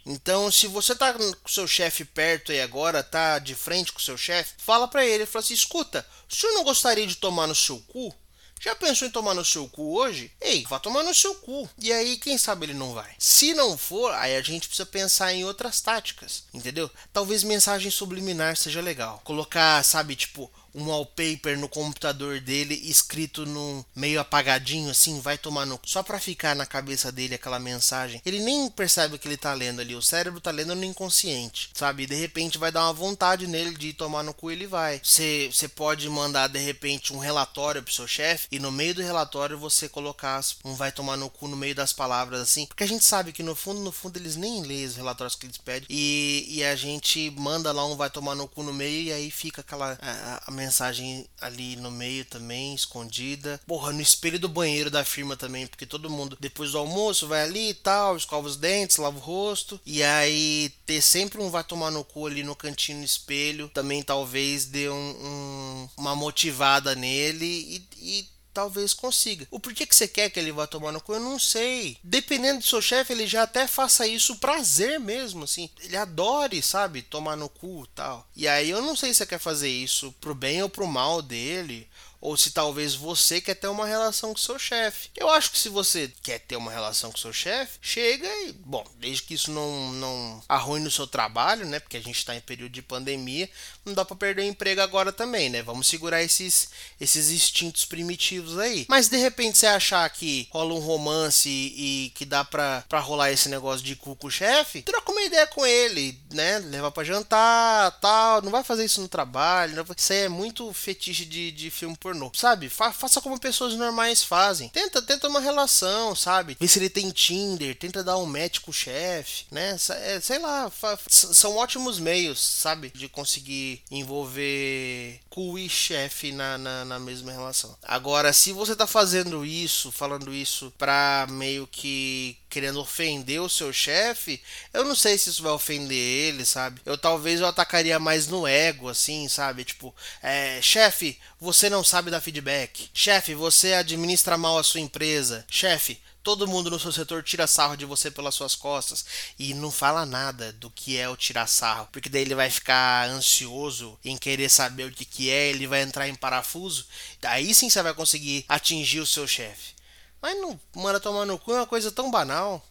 Então, 0.05 0.51
se 0.51 0.67
você 0.67 0.95
tá 0.95 1.15
com 1.15 1.49
seu 1.49 1.67
chefe 1.67 2.05
perto 2.05 2.53
aí 2.53 2.61
agora, 2.61 3.03
tá 3.03 3.39
de 3.39 3.55
frente 3.55 3.93
com 3.93 4.01
seu 4.01 4.19
chefe, 4.19 4.55
fala 4.59 4.87
para 4.87 5.07
ele, 5.07 5.25
fala 5.25 5.45
assim: 5.45 5.55
"Escuta, 5.55 6.07
o 6.31 6.35
senhor 6.35 6.53
não 6.55 6.65
gostaria 6.65 7.07
de 7.07 7.17
tomar 7.17 7.47
no 7.47 7.55
seu 7.55 7.81
cu?" 7.81 8.15
Já 8.61 8.77
pensou 8.77 9.09
em 9.09 9.11
tomar 9.11 9.35
no 9.35 9.45
seu 9.45 9.69
cu 9.69 9.99
hoje? 9.99 10.31
Ei, 10.41 10.65
vá 10.69 10.79
tomar 10.79 11.03
no 11.03 11.13
seu 11.13 11.35
cu. 11.35 11.69
E 11.77 11.93
aí, 11.93 12.17
quem 12.17 12.39
sabe 12.39 12.67
ele 12.67 12.75
não 12.75 12.95
vai. 12.95 13.13
Se 13.19 13.53
não 13.55 13.77
for, 13.77 14.15
aí 14.15 14.37
a 14.37 14.41
gente 14.41 14.69
precisa 14.69 14.87
pensar 14.87 15.35
em 15.35 15.45
outras 15.45 15.81
táticas, 15.81 16.45
entendeu? 16.55 16.89
Talvez 17.13 17.43
mensagem 17.43 17.91
subliminar 17.91 18.57
seja 18.57 18.81
legal. 18.81 19.21
Colocar, 19.25 19.85
sabe, 19.85 20.15
tipo, 20.15 20.49
um 20.75 20.89
wallpaper 20.89 21.59
no 21.59 21.69
computador 21.69 22.41
dele 22.41 22.75
escrito 22.85 23.45
no 23.47 23.85
meio 23.95 24.21
apagadinho 24.21 24.91
assim, 24.91 25.21
vai 25.21 25.37
tomar 25.37 25.67
no 25.67 25.81
só 25.85 26.03
para 26.03 26.19
ficar 26.19 26.55
na 26.55 26.67
cabeça 26.67 27.11
dele 27.11 27.35
aquela 27.35 27.59
mensagem. 27.59 28.21
Ele 28.25 28.41
nem 28.41 28.71
percebe 28.71 29.17
o 29.17 29.19
que 29.19 29.29
ele 29.29 29.37
tá 29.37 29.53
lendo 29.53 29.81
ali, 29.81 29.95
o 29.95 30.03
cérebro 30.03 30.41
tá 30.41 30.51
lendo 30.51 30.75
no 30.75 30.85
inconsciente, 30.85 31.71
sabe? 31.75 32.05
E 32.05 32.07
de 32.07 32.15
repente 32.15 32.59
vai 32.59 32.71
dar 32.71 32.85
uma 32.85 32.93
vontade 32.93 33.47
nele 33.47 33.77
de 33.77 33.93
tomar 33.93 34.23
no 34.23 34.35
cu, 34.35 34.51
ele 34.51 34.67
vai. 34.67 35.01
Você 35.03 35.69
pode 35.75 36.09
mandar 36.09 36.49
de 36.49 36.59
repente 36.59 37.13
um 37.13 37.19
relatório 37.19 37.83
pro 37.83 37.93
seu 37.93 38.07
chefe 38.07 38.49
e 38.51 38.59
no 38.59 38.71
meio 38.71 38.95
do 38.95 39.03
relatório 39.03 39.59
você 39.59 39.89
colocar 39.89 40.43
um 40.65 40.75
vai 40.75 40.91
tomar 40.91 41.17
no 41.17 41.29
cu 41.29 41.49
no 41.49 41.57
meio 41.57 41.75
das 41.75 41.93
palavras 41.93 42.41
assim, 42.41 42.67
porque 42.67 42.85
a 42.85 42.89
gente 42.89 43.05
sabe 43.05 43.33
que 43.33 43.43
no 43.43 43.55
fundo, 43.55 43.81
no 43.81 43.93
fundo 43.93 44.17
eles 44.19 44.37
nem 44.37 44.63
leem 44.63 44.87
os 44.87 44.97
relatórios 44.97 45.35
que 45.35 45.47
eles 45.47 45.59
pedem 45.59 45.87
e, 45.91 46.47
e 46.49 46.65
a 46.65 46.75
gente 46.75 47.31
manda 47.37 47.73
lá 47.73 47.85
um 47.87 47.97
vai 47.97 48.11
tomar 48.11 48.35
no 48.35 48.49
cu 48.49 48.63
no 48.63 48.73
meio 48.73 49.03
e 49.03 49.13
aí 49.13 49.31
fica 49.31 49.61
aquela 49.61 49.99
a, 50.01 50.43
a 50.47 50.51
mensagem 50.63 51.27
ali 51.41 51.77
no 51.77 51.91
meio 51.91 52.25
também, 52.25 52.75
escondida. 52.75 53.61
Porra, 53.67 53.93
no 53.93 54.01
espelho 54.01 54.39
do 54.39 54.49
banheiro 54.49 54.91
da 54.91 55.05
firma 55.05 55.37
também, 55.37 55.67
porque 55.67 55.87
todo 55.87 56.11
mundo 56.11 56.37
depois 56.41 56.73
do 56.73 56.79
almoço 56.79 57.27
vai 57.27 57.43
ali 57.43 57.71
e 57.71 57.75
tal, 57.75 58.17
escova 58.17 58.47
os 58.47 58.57
dentes, 58.57 58.97
lava 58.97 59.17
o 59.17 59.21
rosto. 59.21 59.81
E 59.85 60.03
aí 60.03 60.71
ter 60.87 61.01
sempre 61.03 61.41
um 61.43 61.51
vai 61.51 61.65
tomar 61.65 61.91
no 61.91 62.05
cu 62.05 62.27
ali 62.27 62.43
no 62.43 62.57
cantinho 62.57 62.99
no 62.99 63.05
espelho 63.05 63.69
também 63.69 64.03
talvez 64.03 64.67
dê 64.67 64.89
um, 64.89 64.95
um, 64.95 65.89
uma 65.97 66.15
motivada 66.15 66.95
nele 66.95 67.47
e, 67.47 68.21
e 68.21 68.29
talvez 68.53 68.93
consiga. 68.93 69.47
O 69.51 69.59
porquê 69.59 69.87
que 69.87 69.95
você 69.95 70.07
quer 70.07 70.31
que 70.31 70.39
ele 70.39 70.53
vá 70.53 70.67
tomar 70.67 70.93
no 70.93 71.01
cu, 71.01 71.15
eu 71.15 71.21
não 71.21 71.39
sei. 71.39 71.97
Dependendo 72.03 72.61
do 72.61 72.67
seu 72.67 72.83
chefe, 72.83 73.13
ele 73.13 73.27
já 73.27 73.43
até 73.43 73.67
faça 73.67 74.07
isso 74.07 74.37
prazer 74.37 75.01
mesmo, 75.01 75.45
assim. 75.45 75.71
Ele 75.81 75.97
adore, 75.97 76.63
sabe, 76.63 77.03
tomar 77.03 77.37
no 77.37 77.49
cu 77.49 77.87
tal. 77.95 78.27
E 78.37 78.47
aí 78.47 78.71
eu 78.71 78.83
não 78.83 78.97
sei 78.97 79.13
se 79.13 79.19
você 79.19 79.27
quer 79.27 79.39
fazer 79.39 79.69
isso 79.69 80.13
pro 80.21 80.35
bem 80.35 80.63
ou 80.63 80.69
pro 80.69 80.87
mal 80.87 81.23
dele 81.23 81.89
ou 82.23 82.37
se 82.37 82.53
talvez 82.53 82.95
você 82.95 83.41
quer 83.41 83.57
ter 83.57 83.67
uma 83.67 83.85
relação 83.85 84.33
com 84.33 84.39
seu 84.39 84.57
chefe. 84.57 85.11
Eu 85.17 85.29
acho 85.29 85.51
que 85.51 85.59
se 85.59 85.69
você 85.69 86.11
quer 86.23 86.39
ter 86.39 86.55
uma 86.55 86.71
relação 86.71 87.11
com 87.11 87.19
seu 87.19 87.33
chefe, 87.33 87.81
chega 87.83 88.29
e, 88.45 88.53
bom, 88.53 88.87
desde 89.01 89.25
que 89.25 89.35
isso 89.35 89.51
não, 89.51 89.93
não 89.95 90.43
arruine 90.49 90.87
o 90.87 90.91
seu 90.91 91.07
trabalho, 91.07 91.67
né? 91.67 91.81
Porque 91.81 91.97
a 91.97 92.01
gente 92.01 92.17
está 92.17 92.35
em 92.37 92.41
período 92.41 92.71
de 92.71 92.81
pandemia, 92.81 93.51
não 93.85 93.93
dá 93.93 94.05
para 94.05 94.15
perder 94.15 94.43
o 94.43 94.47
emprego 94.47 94.81
agora 94.81 95.13
também, 95.13 95.51
né? 95.51 95.63
Vamos 95.63 95.89
segurar 95.89 96.23
esses, 96.23 96.69
esses 97.01 97.31
instintos 97.31 97.85
primitivos 97.85 98.57
aí. 98.57 98.87
Mas 98.89 99.09
de 99.09 99.17
repente 99.17 99.59
você 99.59 99.67
achar 99.67 100.09
que 100.09 100.47
rola 100.53 100.75
um 100.75 100.79
romance 100.79 101.49
e, 101.49 102.13
que 102.15 102.25
dá 102.25 102.45
pra, 102.45 102.85
pra 102.89 103.01
rolar 103.01 103.33
esse 103.33 103.49
negócio 103.49 103.85
de 103.85 103.97
cu 103.97 104.15
com 104.15 104.29
o 104.29 104.31
chefe, 104.31 104.83
troca 104.83 105.11
uma 105.11 105.23
ideia 105.23 105.47
com 105.49 105.67
ele, 105.67 106.17
né? 106.31 106.61
Levar 106.61 106.93
pra 106.93 107.03
jantar, 107.03 107.99
tal. 108.01 108.43
Não 108.43 108.53
vai 108.53 108.63
fazer 108.63 108.85
isso 108.85 109.01
no 109.01 109.09
trabalho. 109.09 109.75
Não... 109.75 109.85
Isso 109.97 110.13
aí 110.13 110.21
é 110.21 110.29
muito 110.29 110.73
fetiche 110.73 111.25
de, 111.25 111.51
de 111.51 111.69
filme 111.69 111.97
por 111.97 112.12
sabe? 112.35 112.69
Fa 112.69 112.93
faça 112.93 113.21
como 113.21 113.39
pessoas 113.39 113.75
normais 113.75 114.23
fazem. 114.23 114.69
Tenta, 114.69 115.03
tenta 115.03 115.29
uma 115.29 115.41
relação, 115.41 116.15
sabe? 116.15 116.57
Vê 116.59 116.69
se 116.69 116.79
ele 116.79 116.89
tem 116.89 117.11
Tinder, 117.11 117.77
tenta 117.77 118.05
dar 118.05 118.19
um 118.19 118.27
match 118.27 118.61
com 118.61 118.71
o 118.71 118.75
chefe, 118.75 119.45
né? 119.51 119.77
É, 119.91 120.21
sei 120.21 120.39
lá, 120.39 120.71
são 121.09 121.57
ótimos 121.57 121.99
meios, 121.99 122.41
sabe? 122.41 122.91
De 122.95 123.09
conseguir 123.09 123.83
envolver 123.91 125.21
cu 125.29 125.59
e 125.59 125.69
chefe 125.69 126.33
na, 126.33 126.59
na, 126.59 126.85
na, 126.85 126.99
mesma 126.99 127.33
relação. 127.33 127.77
Agora, 127.83 128.33
se 128.33 128.53
você 128.53 128.77
tá 128.77 128.87
fazendo 128.87 129.45
isso, 129.45 129.91
falando 129.91 130.33
isso 130.33 130.73
pra 130.77 131.27
meio 131.31 131.67
que 131.67 132.37
querendo 132.51 132.81
ofender 132.81 133.41
o 133.41 133.49
seu 133.49 133.73
chefe, 133.73 134.39
eu 134.75 134.85
não 134.85 134.95
sei 134.95 135.17
se 135.17 135.31
isso 135.31 135.43
vai 135.43 135.53
ofender 135.53 135.97
ele, 135.97 136.45
sabe? 136.45 136.83
Eu 136.85 136.99
talvez 136.99 137.41
eu 137.41 137.47
atacaria 137.47 137.99
mais 137.99 138.27
no 138.27 138.47
ego, 138.47 138.91
assim, 138.91 139.27
sabe? 139.27 139.65
Tipo, 139.65 139.95
é, 140.23 140.61
chefe, 140.61 141.19
você 141.41 141.71
não 141.71 141.83
sabe 141.83 142.02
dar 142.11 142.21
feedback. 142.21 142.91
Chefe, 142.93 143.35
você 143.35 143.75
administra 143.75 144.37
mal 144.37 144.59
a 144.59 144.65
sua 144.65 144.81
empresa. 144.81 145.45
Chefe, 145.49 146.01
todo 146.23 146.47
mundo 146.47 146.71
no 146.71 146.79
seu 146.79 146.93
setor 146.93 147.23
tira 147.23 147.47
sarro 147.47 147.77
de 147.77 147.85
você 147.85 148.11
pelas 148.11 148.35
suas 148.35 148.55
costas 148.55 149.05
e 149.39 149.55
não 149.55 149.71
fala 149.71 150.07
nada 150.07 150.53
do 150.53 150.71
que 150.71 150.97
é 150.97 151.09
o 151.09 151.17
tirar 151.17 151.47
sarro, 151.47 151.89
porque 151.93 152.09
daí 152.09 152.23
ele 152.23 152.35
vai 152.35 152.49
ficar 152.49 153.09
ansioso 153.09 153.99
em 154.05 154.17
querer 154.17 154.49
saber 154.49 154.85
o 154.85 154.93
que, 154.93 155.05
que 155.05 155.31
é, 155.31 155.49
ele 155.49 155.67
vai 155.67 155.83
entrar 155.83 156.09
em 156.09 156.15
parafuso, 156.15 156.87
daí 157.21 157.53
sim 157.55 157.69
você 157.69 157.83
vai 157.83 157.95
conseguir 157.95 158.45
atingir 158.49 159.01
o 159.01 159.07
seu 159.07 159.27
chefe. 159.27 159.75
Mas 160.21 160.41
não 160.41 160.59
manda 160.77 161.01
tomar 161.01 161.27
no 161.27 161.39
cu 161.39 161.53
é 161.53 161.57
uma 161.57 161.67
coisa 161.67 161.91
tão 161.91 162.11
banal. 162.11 162.65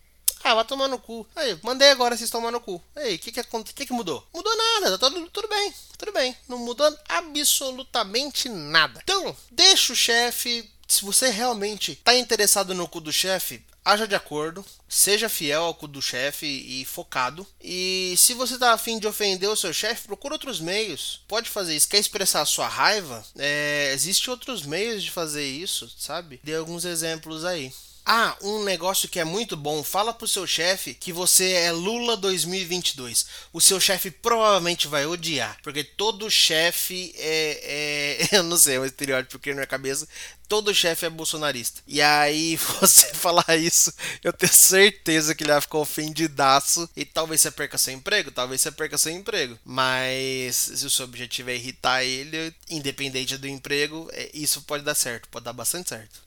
Ah, 0.44 0.56
vai 0.56 0.66
tomar 0.66 0.88
no 0.88 1.00
cu. 1.00 1.28
Aí, 1.36 1.58
mandei 1.64 1.90
agora 1.90 2.16
vocês 2.18 2.30
tomar 2.30 2.52
no 2.52 2.60
cu. 2.60 2.82
Aí, 2.96 3.16
o 3.16 3.20
que 3.20 3.32
que, 3.32 3.44
que 3.74 3.86
que 3.86 3.94
mudou? 3.94 4.26
Mudou 4.34 4.56
nada, 4.56 4.98
tá 4.98 5.10
tudo, 5.10 5.30
tudo 5.30 5.48
bem, 5.48 5.74
tudo 5.98 6.12
bem. 6.12 6.36
Não 6.48 6.58
mudou 6.58 6.98
absolutamente 7.08 8.50
nada. 8.50 9.00
Então, 9.04 9.36
deixa 9.52 9.94
o 9.94 9.96
chefe. 9.96 10.70
Se 10.88 11.06
você 11.06 11.30
realmente 11.30 11.96
tá 12.04 12.14
interessado 12.16 12.74
no 12.74 12.86
cu 12.88 13.00
do 13.00 13.14
chefe, 13.14 13.64
haja 13.84 14.06
de 14.06 14.14
acordo, 14.14 14.66
seja 14.90 15.30
fiel 15.30 15.64
ao 15.64 15.74
cu 15.74 15.88
do 15.88 16.02
chefe 16.02 16.46
e 16.46 16.84
focado. 16.84 17.48
E 17.62 18.14
se 18.18 18.34
você 18.34 18.58
tá 18.58 18.74
afim 18.74 19.00
de 19.00 19.08
ofender 19.08 19.50
o 19.50 19.56
seu 19.56 19.74
chefe, 19.74 20.08
procura 20.08 20.36
outros 20.36 20.60
meios. 20.60 21.22
Pode 21.28 21.50
fazer 21.50 21.76
isso. 21.76 21.88
Quer 21.88 22.00
expressar 22.00 22.42
a 22.42 22.46
sua 22.46 22.68
raiva? 22.68 23.24
É, 23.38 23.92
Existem 23.94 24.32
outros 24.32 24.64
meios 24.64 25.04
de 25.04 25.12
fazer 25.12 25.46
isso, 25.46 25.90
sabe? 25.98 26.40
Dê 26.44 26.56
alguns 26.56 26.84
exemplos 26.84 27.46
aí. 27.46 27.72
Ah, 28.04 28.36
um 28.42 28.64
negócio 28.64 29.08
que 29.08 29.20
é 29.20 29.24
muito 29.24 29.56
bom, 29.56 29.84
fala 29.84 30.12
pro 30.12 30.28
seu 30.28 30.48
chefe 30.48 30.94
que 30.94 31.14
você 31.14 31.52
é 31.52 31.72
Lula 31.72 32.18
2022. 32.18 33.26
O 33.54 33.62
seu 33.62 33.80
chefe 33.80 34.10
provavelmente 34.10 34.88
vai 34.88 35.06
odiar, 35.06 35.60
porque 35.62 35.84
todo 35.84 36.30
chefe 36.30 37.14
é, 37.16 38.20
é 38.32 38.36
eu 38.38 38.44
não 38.44 38.58
sei, 38.58 38.78
é 38.78 38.80
um 38.80 38.86
estereótipo 38.86 39.38
que 39.38 39.50
na 39.52 39.56
minha 39.58 39.68
cabeça, 39.68 40.08
todo 40.52 40.76
chefe 40.76 41.06
é 41.06 41.10
bolsonarista. 41.10 41.82
E 41.88 42.02
aí, 42.02 42.58
você 42.82 43.14
falar 43.14 43.56
isso, 43.56 43.94
eu 44.22 44.34
tenho 44.34 44.52
certeza 44.52 45.34
que 45.34 45.46
ele 45.46 45.54
vai 45.54 45.62
ficar 45.62 45.78
ofendidaço 45.78 46.90
e 46.94 47.06
talvez 47.06 47.40
você 47.40 47.50
perca 47.50 47.78
seu 47.78 47.94
emprego, 47.94 48.32
talvez 48.32 48.60
você 48.60 48.70
perca 48.70 48.98
seu 48.98 49.14
emprego. 49.14 49.58
Mas 49.64 50.58
se 50.58 50.86
o 50.86 50.90
seu 50.90 51.06
objetivo 51.06 51.52
é 51.52 51.56
irritar 51.56 52.04
ele, 52.04 52.54
independente 52.70 53.38
do 53.38 53.48
emprego, 53.48 54.10
é, 54.12 54.30
isso 54.34 54.62
pode 54.64 54.84
dar 54.84 54.94
certo, 54.94 55.30
pode 55.30 55.46
dar 55.46 55.54
bastante 55.54 55.88
certo. 55.88 56.20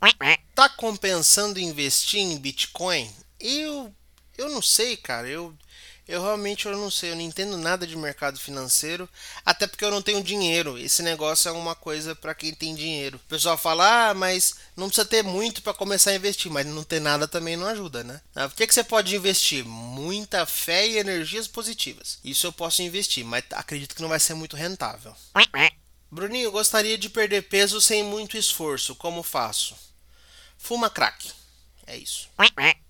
Tá 0.55 0.71
compensando 0.71 1.61
investir 1.61 2.21
em 2.21 2.39
Bitcoin? 2.39 3.13
Eu 3.39 3.95
eu 4.39 4.49
não 4.49 4.63
sei, 4.63 4.97
cara. 4.97 5.29
Eu 5.29 5.55
eu 6.07 6.21
realmente 6.23 6.67
eu 6.67 6.77
não 6.77 6.91
sei, 6.91 7.13
eu 7.13 7.17
não 7.17 7.23
entendo 7.23 7.57
nada 7.57 7.87
de 7.87 7.97
mercado 7.97 8.39
financeiro, 8.39 9.09
até 9.45 9.67
porque 9.67 9.85
eu 9.85 9.91
não 9.91 10.03
tenho 10.03 10.23
dinheiro. 10.23 10.77
Esse 10.79 11.03
negócio 11.03 11.49
é 11.49 11.53
uma 11.53 11.75
coisa 11.75 12.15
para 12.15 12.35
quem 12.35 12.55
tem 12.55 12.75
dinheiro. 12.75 13.17
O 13.17 13.29
pessoal 13.29 13.57
fala: 13.57 14.11
"Ah, 14.11 14.15
mas 14.15 14.55
não 14.77 14.89
precisa 14.89 15.07
ter 15.07 15.23
muito 15.23 15.63
para 15.63 15.73
começar 15.75 16.11
a 16.11 16.15
investir", 16.15 16.51
mas 16.51 16.67
não 16.67 16.85
ter 16.85 17.01
nada 17.01 17.27
também 17.27 17.57
não 17.57 17.67
ajuda, 17.67 18.05
né? 18.05 18.21
Ah, 18.35 18.47
o 18.47 18.51
que 18.51 18.67
que 18.67 18.75
você 18.75 18.85
pode 18.85 19.15
investir? 19.17 19.65
Muita 19.65 20.45
fé 20.47 20.87
e 20.87 20.99
energias 20.99 21.49
positivas. 21.49 22.19
Isso 22.25 22.47
eu 22.47 22.53
posso 22.53 22.83
investir, 22.83 23.25
mas 23.25 23.45
acredito 23.53 23.95
que 23.95 24.03
não 24.03 24.09
vai 24.09 24.21
ser 24.21 24.35
muito 24.35 24.57
rentável. 24.57 25.15
Bruninho, 26.11 26.53
gostaria 26.53 26.97
de 26.97 27.09
perder 27.11 27.43
peso 27.49 27.81
sem 27.81 28.03
muito 28.05 28.37
esforço. 28.37 28.95
Como 28.95 29.23
faço? 29.23 29.75
Fuma 30.57 30.89
crack. 30.89 31.33
É 31.87 31.97
isso. 31.97 32.29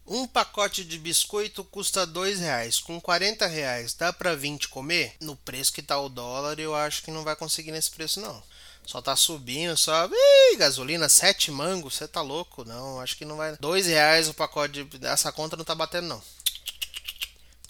Um 0.06 0.26
pacote 0.26 0.84
de 0.84 0.98
biscoito 0.98 1.64
custa 1.64 2.04
dois 2.06 2.38
reais. 2.38 2.78
Com 2.78 3.00
40 3.00 3.46
reais 3.46 3.94
dá 3.94 4.12
para 4.12 4.34
20 4.34 4.68
comer? 4.68 5.14
No 5.20 5.34
preço 5.34 5.72
que 5.72 5.82
tá 5.82 5.98
o 5.98 6.10
dólar, 6.10 6.58
eu 6.58 6.74
acho 6.74 7.02
que 7.02 7.10
não 7.10 7.24
vai 7.24 7.34
conseguir 7.34 7.72
nesse 7.72 7.90
preço 7.90 8.20
não. 8.20 8.42
Só 8.86 9.00
tá 9.00 9.16
subindo, 9.16 9.76
só. 9.78 10.06
Ih, 10.12 10.56
gasolina, 10.56 11.08
sete 11.08 11.50
mangos, 11.50 11.94
você 11.94 12.06
tá 12.06 12.20
louco? 12.20 12.66
Não, 12.66 13.00
acho 13.00 13.16
que 13.16 13.24
não 13.24 13.36
vai. 13.36 13.56
Dois 13.56 13.86
reais 13.86 14.28
o 14.28 14.34
pacote 14.34 14.84
de. 14.84 15.06
Essa 15.06 15.32
conta 15.32 15.56
não 15.56 15.64
tá 15.64 15.74
batendo, 15.74 16.08
não. 16.08 16.22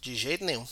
De 0.01 0.17
jeito 0.17 0.45
nenhum. 0.45 0.67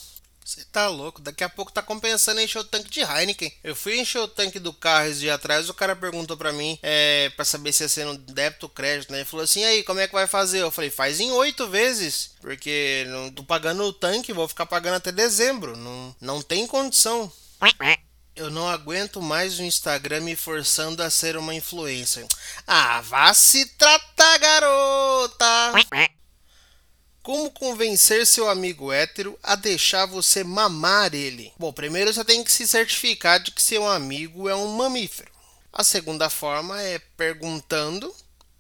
Você 0.45 0.65
tá 0.65 0.89
louco, 0.89 1.21
daqui 1.21 1.45
a 1.45 1.49
pouco 1.49 1.73
tá 1.73 1.83
compensando 1.83 2.41
encher 2.41 2.59
o 2.59 2.65
tanque 2.65 2.91
de 2.91 3.01
Heineken. 3.01 3.53
Eu 3.63 3.77
fui 3.77 3.99
encher 3.99 4.19
o 4.19 4.29
tanque 4.29 4.59
do 4.59 4.73
carro 4.73 5.07
esse 5.07 5.21
dia 5.21 5.35
atrás, 5.35 5.69
o 5.69 5.75
cara 5.75 5.95
perguntou 5.95 6.37
pra 6.37 6.53
mim, 6.53 6.79
é, 6.83 7.31
pra 7.37 7.45
saber 7.45 7.73
se 7.73 7.85
ia 7.85 7.89
ser 7.89 8.05
no 8.05 8.17
débito 8.17 8.67
ou 8.67 8.71
crédito, 8.71 9.13
né? 9.13 9.19
Ele 9.19 9.25
falou 9.25 9.45
assim, 9.45 9.65
aí, 9.65 9.83
como 9.83 10.01
é 10.01 10.07
que 10.07 10.15
vai 10.15 10.27
fazer? 10.27 10.61
Eu 10.61 10.71
falei, 10.71 10.91
faz 10.91 11.21
em 11.21 11.31
oito 11.33 11.69
vezes, 11.69 12.33
porque 12.41 13.07
não 13.09 13.31
tô 13.31 13.45
pagando 13.45 13.85
o 13.85 13.93
tanque, 13.93 14.33
vou 14.33 14.49
ficar 14.49 14.67
pagando 14.67 14.97
até 14.97 15.13
dezembro, 15.13 15.77
não, 15.77 16.17
não 16.21 16.43
tem 16.43 16.67
condição. 16.67 17.33
Eu 18.35 18.51
não 18.51 18.67
aguento 18.67 19.21
mais 19.21 19.59
o 19.59 19.63
Instagram 19.63 20.21
me 20.21 20.35
forçando 20.35 21.03
a 21.03 21.11
ser 21.11 21.37
uma 21.37 21.55
influencer. 21.55 22.27
Ah, 22.67 23.01
vá 23.03 23.33
se 23.35 23.67
tratar, 23.77 24.39
garota! 24.39 25.73
Como 27.23 27.53
convencer 27.53 28.27
seu 28.27 28.51
amigo 28.51 28.93
hétero 28.93 29.39
a 29.45 29.55
deixar 29.55 30.07
você 30.07 30.43
mamar 30.43 31.15
ele? 31.15 31.53
Bom, 31.57 31.73
primeiro 31.73 32.13
você 32.13 32.25
tem 32.25 32.43
que 32.43 32.51
se 32.51 32.67
certificar 32.67 33.41
de 33.41 33.53
que 33.53 33.63
seu 33.63 33.87
amigo 33.87 34.49
é 34.49 34.57
um 34.57 34.77
mamífero. 34.77 35.31
A 35.73 35.85
segunda 35.85 36.29
forma 36.29 36.83
é 36.83 36.99
perguntando, 37.17 38.13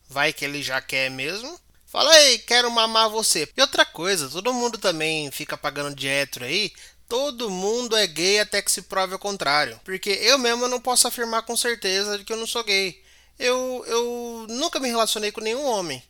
vai 0.09 0.33
que 0.33 0.44
ele 0.44 0.62
já 0.62 0.81
quer 0.81 1.11
mesmo. 1.11 1.59
Fala 1.87 2.12
aí, 2.12 2.38
quero 2.38 2.70
mamar 2.70 3.11
você. 3.11 3.48
E 3.57 3.61
outra 3.61 3.85
coisa, 3.85 4.31
todo 4.31 4.55
mundo 4.55 4.79
também 4.79 5.29
fica 5.33 5.57
pagando 5.57 5.96
de 5.96 6.07
hétero 6.07 6.44
aí, 6.44 6.72
todo 7.09 7.51
mundo 7.51 7.96
é 7.96 8.07
gay 8.07 8.38
até 8.38 8.62
que 8.62 8.70
se 8.70 8.83
prove 8.83 9.16
o 9.16 9.18
contrário. 9.18 9.81
Porque 9.85 10.11
eu 10.22 10.38
mesmo 10.38 10.68
não 10.68 10.81
posso 10.81 11.09
afirmar 11.09 11.42
com 11.42 11.57
certeza 11.57 12.16
de 12.16 12.25
que 12.25 12.33
eu 12.33 12.38
não 12.38 12.46
sou 12.46 12.62
gay. 12.62 13.03
Eu, 13.40 13.85
eu 13.88 14.46
nunca 14.48 14.79
me 14.79 14.88
relacionei 14.88 15.33
com 15.33 15.40
nenhum 15.40 15.66
homem. 15.66 16.01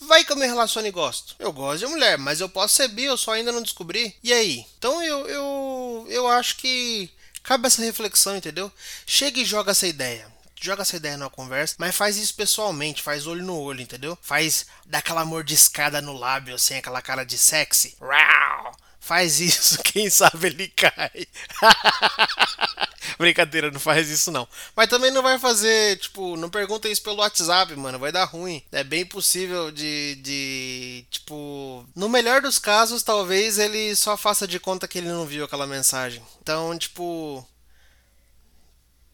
Vai 0.00 0.24
que 0.24 0.32
eu 0.32 0.36
me 0.36 0.46
relaciono 0.46 0.88
e 0.88 0.90
gosto. 0.90 1.36
Eu 1.38 1.52
gosto 1.52 1.80
de 1.80 1.86
mulher, 1.86 2.18
mas 2.18 2.40
eu 2.40 2.48
posso 2.48 2.74
ser 2.74 2.88
bi, 2.88 3.04
eu 3.04 3.16
só 3.16 3.32
ainda 3.32 3.52
não 3.52 3.62
descobri. 3.62 4.16
E 4.22 4.32
aí? 4.32 4.66
Então 4.78 5.02
eu, 5.02 5.26
eu, 5.28 6.06
eu 6.08 6.26
acho 6.26 6.56
que 6.56 7.10
cabe 7.42 7.66
essa 7.66 7.82
reflexão, 7.82 8.36
entendeu? 8.36 8.72
Chega 9.06 9.40
e 9.40 9.44
joga 9.44 9.72
essa 9.72 9.86
ideia. 9.86 10.26
Joga 10.62 10.82
essa 10.82 10.96
ideia 10.96 11.16
numa 11.16 11.30
conversa, 11.30 11.76
mas 11.78 11.96
faz 11.96 12.18
isso 12.18 12.34
pessoalmente, 12.34 13.02
faz 13.02 13.26
olho 13.26 13.42
no 13.42 13.58
olho, 13.58 13.80
entendeu? 13.80 14.18
Faz 14.20 14.66
daquela 14.84 15.24
mordiscada 15.24 16.02
no 16.02 16.12
lábio, 16.12 16.54
assim, 16.54 16.76
aquela 16.76 17.00
cara 17.00 17.24
de 17.24 17.38
sexy. 17.38 17.96
Rau! 17.98 18.72
Faz 19.00 19.40
isso, 19.40 19.78
quem 19.82 20.10
sabe 20.10 20.46
ele 20.46 20.68
cai. 20.68 21.26
Brincadeira, 23.18 23.70
não 23.70 23.80
faz 23.80 24.08
isso 24.08 24.30
não. 24.30 24.46
Mas 24.76 24.88
também 24.88 25.10
não 25.10 25.22
vai 25.22 25.38
fazer, 25.38 25.98
tipo, 25.98 26.36
não 26.36 26.48
pergunta 26.48 26.88
isso 26.88 27.02
pelo 27.02 27.16
WhatsApp, 27.16 27.74
mano. 27.76 27.98
Vai 27.98 28.12
dar 28.12 28.24
ruim. 28.24 28.62
É 28.70 28.84
bem 28.84 29.04
possível 29.04 29.70
de, 29.72 30.16
de. 30.16 31.04
Tipo. 31.10 31.84
No 31.94 32.08
melhor 32.08 32.40
dos 32.42 32.58
casos, 32.58 33.02
talvez 33.02 33.58
ele 33.58 33.96
só 33.96 34.16
faça 34.16 34.46
de 34.46 34.60
conta 34.60 34.86
que 34.86 34.98
ele 34.98 35.08
não 35.08 35.26
viu 35.26 35.44
aquela 35.44 35.66
mensagem. 35.66 36.22
Então, 36.40 36.78
tipo. 36.78 37.46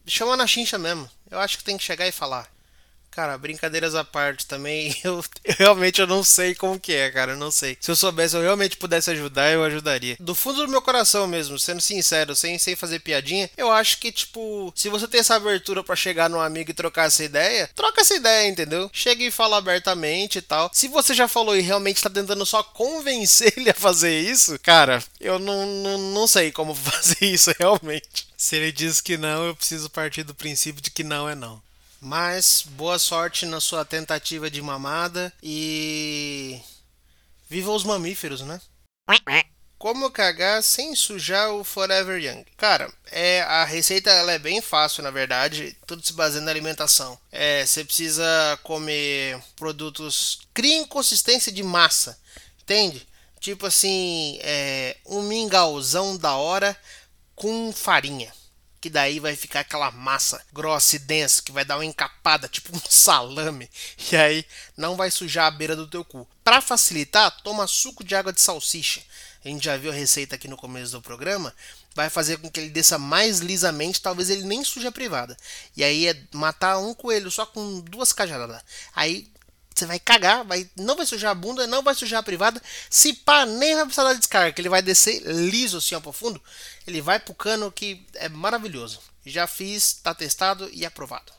Chama 0.05 0.37
na 0.37 0.47
chincha 0.47 0.77
mesmo. 0.77 1.09
Eu 1.29 1.39
acho 1.39 1.57
que 1.57 1.63
tem 1.63 1.77
que 1.77 1.83
chegar 1.83 2.07
e 2.07 2.11
falar. 2.11 2.49
Cara, 3.17 3.35
brincadeiras 3.35 3.95
à 3.95 4.03
parte 4.03 4.45
também, 4.45 4.95
eu, 5.03 5.25
realmente 5.43 5.99
eu 5.99 6.05
não 6.05 6.23
sei 6.23 6.53
como 6.53 6.79
que 6.79 6.93
é, 6.93 7.09
cara, 7.09 7.31
eu 7.31 7.35
não 7.35 7.49
sei. 7.49 7.75
Se 7.81 7.89
eu 7.89 7.95
soubesse, 7.95 8.35
eu 8.35 8.43
realmente 8.43 8.77
pudesse 8.77 9.09
ajudar, 9.09 9.51
eu 9.51 9.63
ajudaria. 9.63 10.15
Do 10.19 10.35
fundo 10.35 10.63
do 10.63 10.71
meu 10.71 10.83
coração 10.83 11.25
mesmo, 11.25 11.57
sendo 11.57 11.81
sincero, 11.81 12.35
sem, 12.35 12.59
sem 12.59 12.75
fazer 12.75 12.99
piadinha, 12.99 13.49
eu 13.57 13.71
acho 13.71 13.97
que, 13.97 14.11
tipo, 14.11 14.71
se 14.75 14.87
você 14.87 15.07
tem 15.07 15.19
essa 15.19 15.33
abertura 15.33 15.83
para 15.83 15.95
chegar 15.95 16.29
num 16.29 16.39
amigo 16.39 16.69
e 16.69 16.75
trocar 16.75 17.07
essa 17.07 17.23
ideia, 17.23 17.67
troca 17.73 18.01
essa 18.01 18.13
ideia, 18.13 18.47
entendeu? 18.47 18.87
Chega 18.93 19.23
e 19.23 19.31
fala 19.31 19.57
abertamente 19.57 20.37
e 20.37 20.41
tal. 20.43 20.69
Se 20.71 20.87
você 20.87 21.15
já 21.15 21.27
falou 21.27 21.57
e 21.57 21.61
realmente 21.61 22.03
tá 22.03 22.11
tentando 22.11 22.45
só 22.45 22.61
convencer 22.61 23.51
ele 23.57 23.71
a 23.71 23.73
fazer 23.73 24.15
isso, 24.15 24.59
cara, 24.59 25.03
eu 25.19 25.39
não, 25.39 25.65
não, 25.65 25.97
não 25.97 26.27
sei 26.27 26.51
como 26.51 26.75
fazer 26.77 27.25
isso 27.25 27.51
realmente. 27.57 28.27
Se 28.37 28.57
ele 28.57 28.71
diz 28.71 29.01
que 29.01 29.17
não, 29.17 29.47
eu 29.47 29.55
preciso 29.55 29.89
partir 29.89 30.21
do 30.21 30.35
princípio 30.35 30.83
de 30.83 30.91
que 30.91 31.03
não 31.03 31.27
é 31.27 31.33
não. 31.33 31.65
Mas 31.99 32.63
boa 32.65 32.99
sorte 32.99 33.45
na 33.45 33.59
sua 33.59 33.83
tentativa 33.83 34.49
de 34.49 34.61
mamada 34.61 35.33
e 35.41 36.61
viva 37.49 37.71
os 37.71 37.83
mamíferos, 37.83 38.41
né? 38.41 38.61
Como 39.77 40.09
cagar 40.09 40.63
sem 40.63 40.95
sujar 40.95 41.51
o 41.51 41.63
Forever 41.63 42.21
Young? 42.21 42.45
Cara, 42.57 42.91
é 43.11 43.41
a 43.41 43.63
receita 43.63 44.09
ela 44.09 44.31
é 44.31 44.39
bem 44.39 44.59
fácil, 44.59 45.03
na 45.03 45.11
verdade, 45.11 45.77
tudo 45.85 46.05
se 46.05 46.13
baseia 46.13 46.43
na 46.43 46.51
alimentação. 46.51 47.17
É, 47.31 47.65
você 47.65 47.83
precisa 47.83 48.59
comer 48.63 49.39
produtos 49.55 50.39
criem 50.53 50.85
consistência 50.85 51.51
de 51.51 51.61
massa, 51.61 52.17
entende? 52.61 53.07
Tipo 53.39 53.67
assim, 53.67 54.39
é, 54.41 54.97
um 55.05 55.21
mingauzão 55.21 56.17
da 56.17 56.35
hora 56.35 56.75
com 57.35 57.71
farinha 57.71 58.33
que 58.87 58.89
daí 58.89 59.19
vai 59.19 59.35
ficar 59.35 59.59
aquela 59.59 59.91
massa 59.91 60.41
grossa 60.53 60.95
e 60.95 60.99
densa 60.99 61.41
que 61.41 61.51
vai 61.51 61.65
dar 61.65 61.75
uma 61.75 61.83
encapada, 61.83 62.47
tipo 62.47 62.73
um 62.73 62.79
salame, 62.89 63.69
e 64.09 64.15
aí 64.15 64.45
não 64.77 64.95
vai 64.95 65.11
sujar 65.11 65.47
a 65.47 65.51
beira 65.51 65.75
do 65.75 65.85
teu 65.85 66.05
cu. 66.05 66.25
Para 66.41 66.61
facilitar, 66.61 67.29
toma 67.41 67.67
suco 67.67 68.01
de 68.01 68.15
água 68.15 68.31
de 68.31 68.39
salsicha. 68.39 69.01
A 69.43 69.49
gente 69.49 69.65
já 69.65 69.75
viu 69.75 69.91
a 69.91 69.93
receita 69.93 70.35
aqui 70.35 70.47
no 70.47 70.55
começo 70.55 70.93
do 70.93 71.01
programa. 71.01 71.53
Vai 71.93 72.09
fazer 72.09 72.37
com 72.37 72.49
que 72.49 72.61
ele 72.61 72.69
desça 72.69 72.97
mais 72.97 73.39
lisamente, 73.39 74.01
talvez 74.01 74.29
ele 74.29 74.43
nem 74.43 74.63
suje 74.63 74.87
a 74.87 74.91
privada. 74.91 75.35
E 75.75 75.83
aí 75.83 76.07
é 76.07 76.17
matar 76.31 76.77
um 76.77 76.93
coelho 76.93 77.29
só 77.29 77.45
com 77.45 77.81
duas 77.81 78.13
cajaradas. 78.13 78.61
Aí 78.95 79.29
você 79.77 79.85
vai 79.85 79.99
cagar, 79.99 80.43
vai, 80.43 80.69
não 80.75 80.95
vai 80.95 81.05
sujar 81.05 81.31
a 81.31 81.35
bunda, 81.35 81.67
não 81.67 81.83
vai 81.83 81.93
sujar 81.93 82.19
a 82.19 82.23
privada. 82.23 82.61
Se 82.89 83.13
pá, 83.13 83.45
nem 83.45 83.75
vai 83.75 83.85
precisar 83.85 84.03
da 84.03 84.13
descarga, 84.13 84.59
ele 84.59 84.69
vai 84.69 84.81
descer 84.81 85.21
liso 85.25 85.77
assim 85.77 85.95
ó, 85.95 85.99
pro 85.99 86.11
fundo. 86.11 86.41
Ele 86.85 87.01
vai 87.01 87.19
pro 87.19 87.33
cano 87.33 87.71
que 87.71 88.05
é 88.15 88.29
maravilhoso. 88.29 88.99
Já 89.25 89.45
fiz, 89.45 89.93
tá 89.93 90.13
testado 90.13 90.69
e 90.71 90.85
aprovado. 90.85 91.33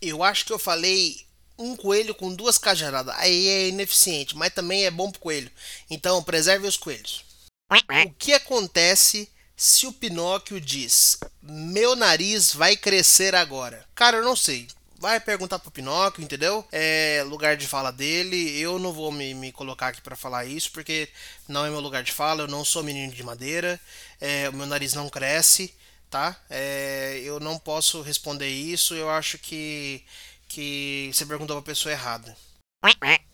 Eu 0.00 0.22
acho 0.22 0.44
que 0.44 0.52
eu 0.52 0.58
falei 0.58 1.26
um 1.58 1.74
coelho 1.74 2.14
com 2.14 2.34
duas 2.34 2.58
cajaradas. 2.58 3.14
Aí 3.18 3.48
é 3.48 3.68
ineficiente, 3.68 4.36
mas 4.36 4.52
também 4.52 4.84
é 4.84 4.90
bom 4.90 5.10
pro 5.10 5.20
coelho. 5.20 5.50
Então 5.90 6.22
preserve 6.22 6.66
os 6.66 6.76
coelhos. 6.76 7.24
O 7.70 8.10
que 8.16 8.32
acontece 8.32 9.28
se 9.56 9.86
o 9.86 9.92
Pinóquio 9.92 10.60
diz: 10.60 11.18
Meu 11.42 11.96
nariz 11.96 12.52
vai 12.52 12.76
crescer 12.76 13.34
agora? 13.34 13.84
Cara, 13.94 14.18
eu 14.18 14.24
não 14.24 14.36
sei 14.36 14.68
vai 14.98 15.20
perguntar 15.20 15.58
pro 15.58 15.70
Pinóquio, 15.70 16.22
entendeu? 16.22 16.66
É 16.72 17.22
lugar 17.26 17.56
de 17.56 17.66
fala 17.66 17.90
dele. 17.90 18.58
Eu 18.58 18.78
não 18.78 18.92
vou 18.92 19.12
me, 19.12 19.34
me 19.34 19.52
colocar 19.52 19.88
aqui 19.88 20.00
para 20.00 20.16
falar 20.16 20.44
isso, 20.44 20.70
porque 20.72 21.08
não 21.48 21.64
é 21.66 21.70
meu 21.70 21.80
lugar 21.80 22.02
de 22.02 22.12
fala. 22.12 22.42
Eu 22.42 22.48
não 22.48 22.64
sou 22.64 22.82
menino 22.82 23.12
de 23.12 23.22
madeira. 23.22 23.80
É, 24.20 24.48
o 24.48 24.52
meu 24.52 24.66
nariz 24.66 24.94
não 24.94 25.08
cresce, 25.08 25.74
tá? 26.10 26.36
É, 26.50 27.20
eu 27.24 27.40
não 27.40 27.58
posso 27.58 28.02
responder 28.02 28.48
isso. 28.48 28.94
Eu 28.94 29.10
acho 29.10 29.38
que, 29.38 30.04
que 30.48 31.10
você 31.12 31.26
perguntou 31.26 31.56
pra 31.56 31.72
pessoa 31.72 31.92
errada. 31.92 32.36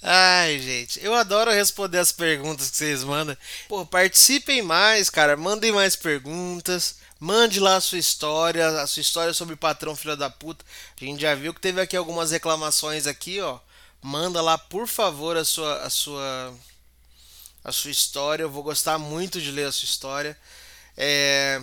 Ai, 0.03 0.59
gente, 0.59 1.05
eu 1.05 1.14
adoro 1.14 1.51
responder 1.51 1.98
as 1.98 2.11
perguntas 2.11 2.70
que 2.70 2.77
vocês 2.77 3.05
mandam. 3.05 3.37
Pô, 3.68 3.85
participem 3.87 4.62
mais, 4.62 5.11
cara. 5.11 5.37
Mandem 5.37 5.70
mais 5.72 5.94
perguntas. 5.94 7.02
Mande 7.23 7.61
lá 7.61 7.77
a 7.77 7.81
sua 7.81 7.99
história, 7.99 8.67
a 8.83 8.85
sua 8.85 9.01
história 9.01 9.33
sobre 9.33 9.55
patrão 9.55 9.95
filho 9.95 10.17
da 10.17 10.29
puta. 10.29 10.65
A 11.01 11.05
gente 11.05 11.23
já 11.23 11.33
viu 11.37 11.55
que 11.55 11.61
teve 11.61 11.81
aqui 11.81 11.97
algumas 11.97 12.33
reclamações 12.33 13.07
aqui, 13.07 13.41
ó. 13.41 13.61
Manda 14.03 14.43
lá, 14.43 14.59
por 14.59 14.89
favor, 14.89 15.37
a 15.37 15.45
sua 15.45 15.85
a 15.85 15.89
sua 15.89 16.53
a 17.63 17.71
sua 17.71 17.93
história. 17.93 18.43
Eu 18.43 18.51
vou 18.51 18.65
gostar 18.65 18.99
muito 18.99 19.41
de 19.41 19.53
ler 19.53 19.69
a 19.69 19.73
sua 19.73 19.87
história. 19.87 20.37
É... 20.97 21.63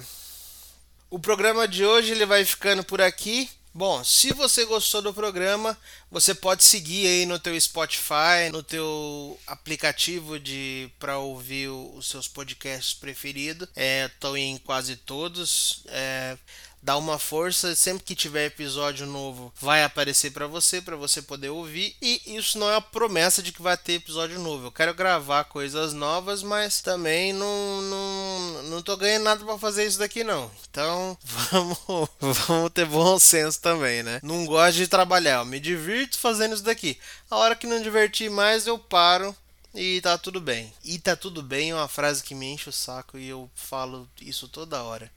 O 1.10 1.19
programa 1.19 1.67
de 1.67 1.84
hoje 1.84 2.12
ele 2.12 2.26
vai 2.26 2.45
ficando 2.45 2.82
por 2.82 3.02
aqui. 3.02 3.50
Bom, 3.79 4.03
se 4.03 4.33
você 4.33 4.65
gostou 4.65 5.01
do 5.01 5.13
programa, 5.13 5.77
você 6.11 6.35
pode 6.35 6.65
seguir 6.65 7.07
aí 7.07 7.25
no 7.25 7.39
teu 7.39 7.57
Spotify, 7.61 8.51
no 8.51 8.61
teu 8.61 9.39
aplicativo 9.47 10.37
de 10.37 10.91
para 10.99 11.17
ouvir 11.17 11.69
os 11.69 12.09
seus 12.09 12.27
podcasts 12.27 12.93
preferidos. 12.93 13.69
Estou 13.73 14.35
é, 14.35 14.39
em 14.41 14.57
quase 14.57 14.97
todos. 14.97 15.83
É, 15.87 16.37
dá 16.81 16.97
uma 16.97 17.19
força, 17.19 17.75
sempre 17.75 18.03
que 18.03 18.15
tiver 18.15 18.45
episódio 18.45 19.05
novo 19.05 19.53
vai 19.59 19.83
aparecer 19.83 20.31
para 20.31 20.47
você, 20.47 20.81
para 20.81 20.95
você 20.95 21.21
poder 21.21 21.49
ouvir. 21.49 21.95
E 22.01 22.21
isso 22.25 22.57
não 22.57 22.69
é 22.69 22.75
a 22.75 22.81
promessa 22.81 23.41
de 23.43 23.51
que 23.51 23.61
vai 23.61 23.77
ter 23.77 23.93
episódio 23.93 24.39
novo. 24.39 24.67
Eu 24.67 24.71
quero 24.71 24.93
gravar 24.93 25.43
coisas 25.45 25.93
novas, 25.93 26.41
mas 26.41 26.81
também 26.81 27.33
não 27.33 27.81
não, 27.81 28.63
não 28.63 28.81
tô 28.81 28.95
ganhando 28.97 29.23
nada 29.23 29.45
para 29.45 29.57
fazer 29.57 29.85
isso 29.85 29.99
daqui 29.99 30.23
não. 30.23 30.49
Então, 30.69 31.17
vamos 31.23 31.77
vamos 32.19 32.71
ter 32.71 32.85
bom 32.85 33.19
senso 33.19 33.59
também, 33.61 34.03
né? 34.03 34.19
Não 34.23 34.45
gosto 34.45 34.77
de 34.77 34.87
trabalhar, 34.87 35.39
eu 35.39 35.45
me 35.45 35.59
divirto 35.59 36.17
fazendo 36.17 36.53
isso 36.53 36.63
daqui. 36.63 36.97
A 37.29 37.37
hora 37.37 37.55
que 37.55 37.67
não 37.67 37.81
divertir 37.81 38.29
mais, 38.29 38.65
eu 38.67 38.77
paro 38.77 39.35
e 39.73 40.01
tá 40.01 40.17
tudo 40.17 40.41
bem. 40.41 40.73
E 40.83 40.97
tá 40.97 41.15
tudo 41.15 41.43
bem 41.43 41.71
é 41.71 41.75
uma 41.75 41.87
frase 41.87 42.23
que 42.23 42.35
me 42.35 42.47
enche 42.47 42.69
o 42.69 42.73
saco 42.73 43.17
e 43.17 43.27
eu 43.27 43.49
falo 43.55 44.07
isso 44.21 44.47
toda 44.47 44.81
hora 44.81 45.11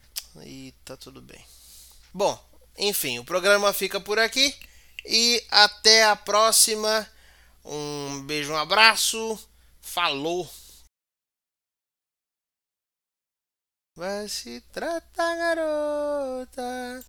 e 0.44 0.72
tá 0.84 0.96
tudo 0.96 1.20
bem. 1.20 1.44
Bom, 2.12 2.38
enfim, 2.78 3.18
o 3.18 3.24
programa 3.24 3.72
fica 3.72 4.00
por 4.00 4.18
aqui 4.18 4.54
e 5.04 5.44
até 5.50 6.04
a 6.04 6.16
próxima. 6.16 7.08
Um 7.64 8.22
beijo, 8.24 8.52
um 8.52 8.56
abraço. 8.56 9.38
Falou. 9.80 10.48
Vai 13.94 14.28
se 14.28 14.60
tratar, 14.72 15.36
garota. 15.36 17.04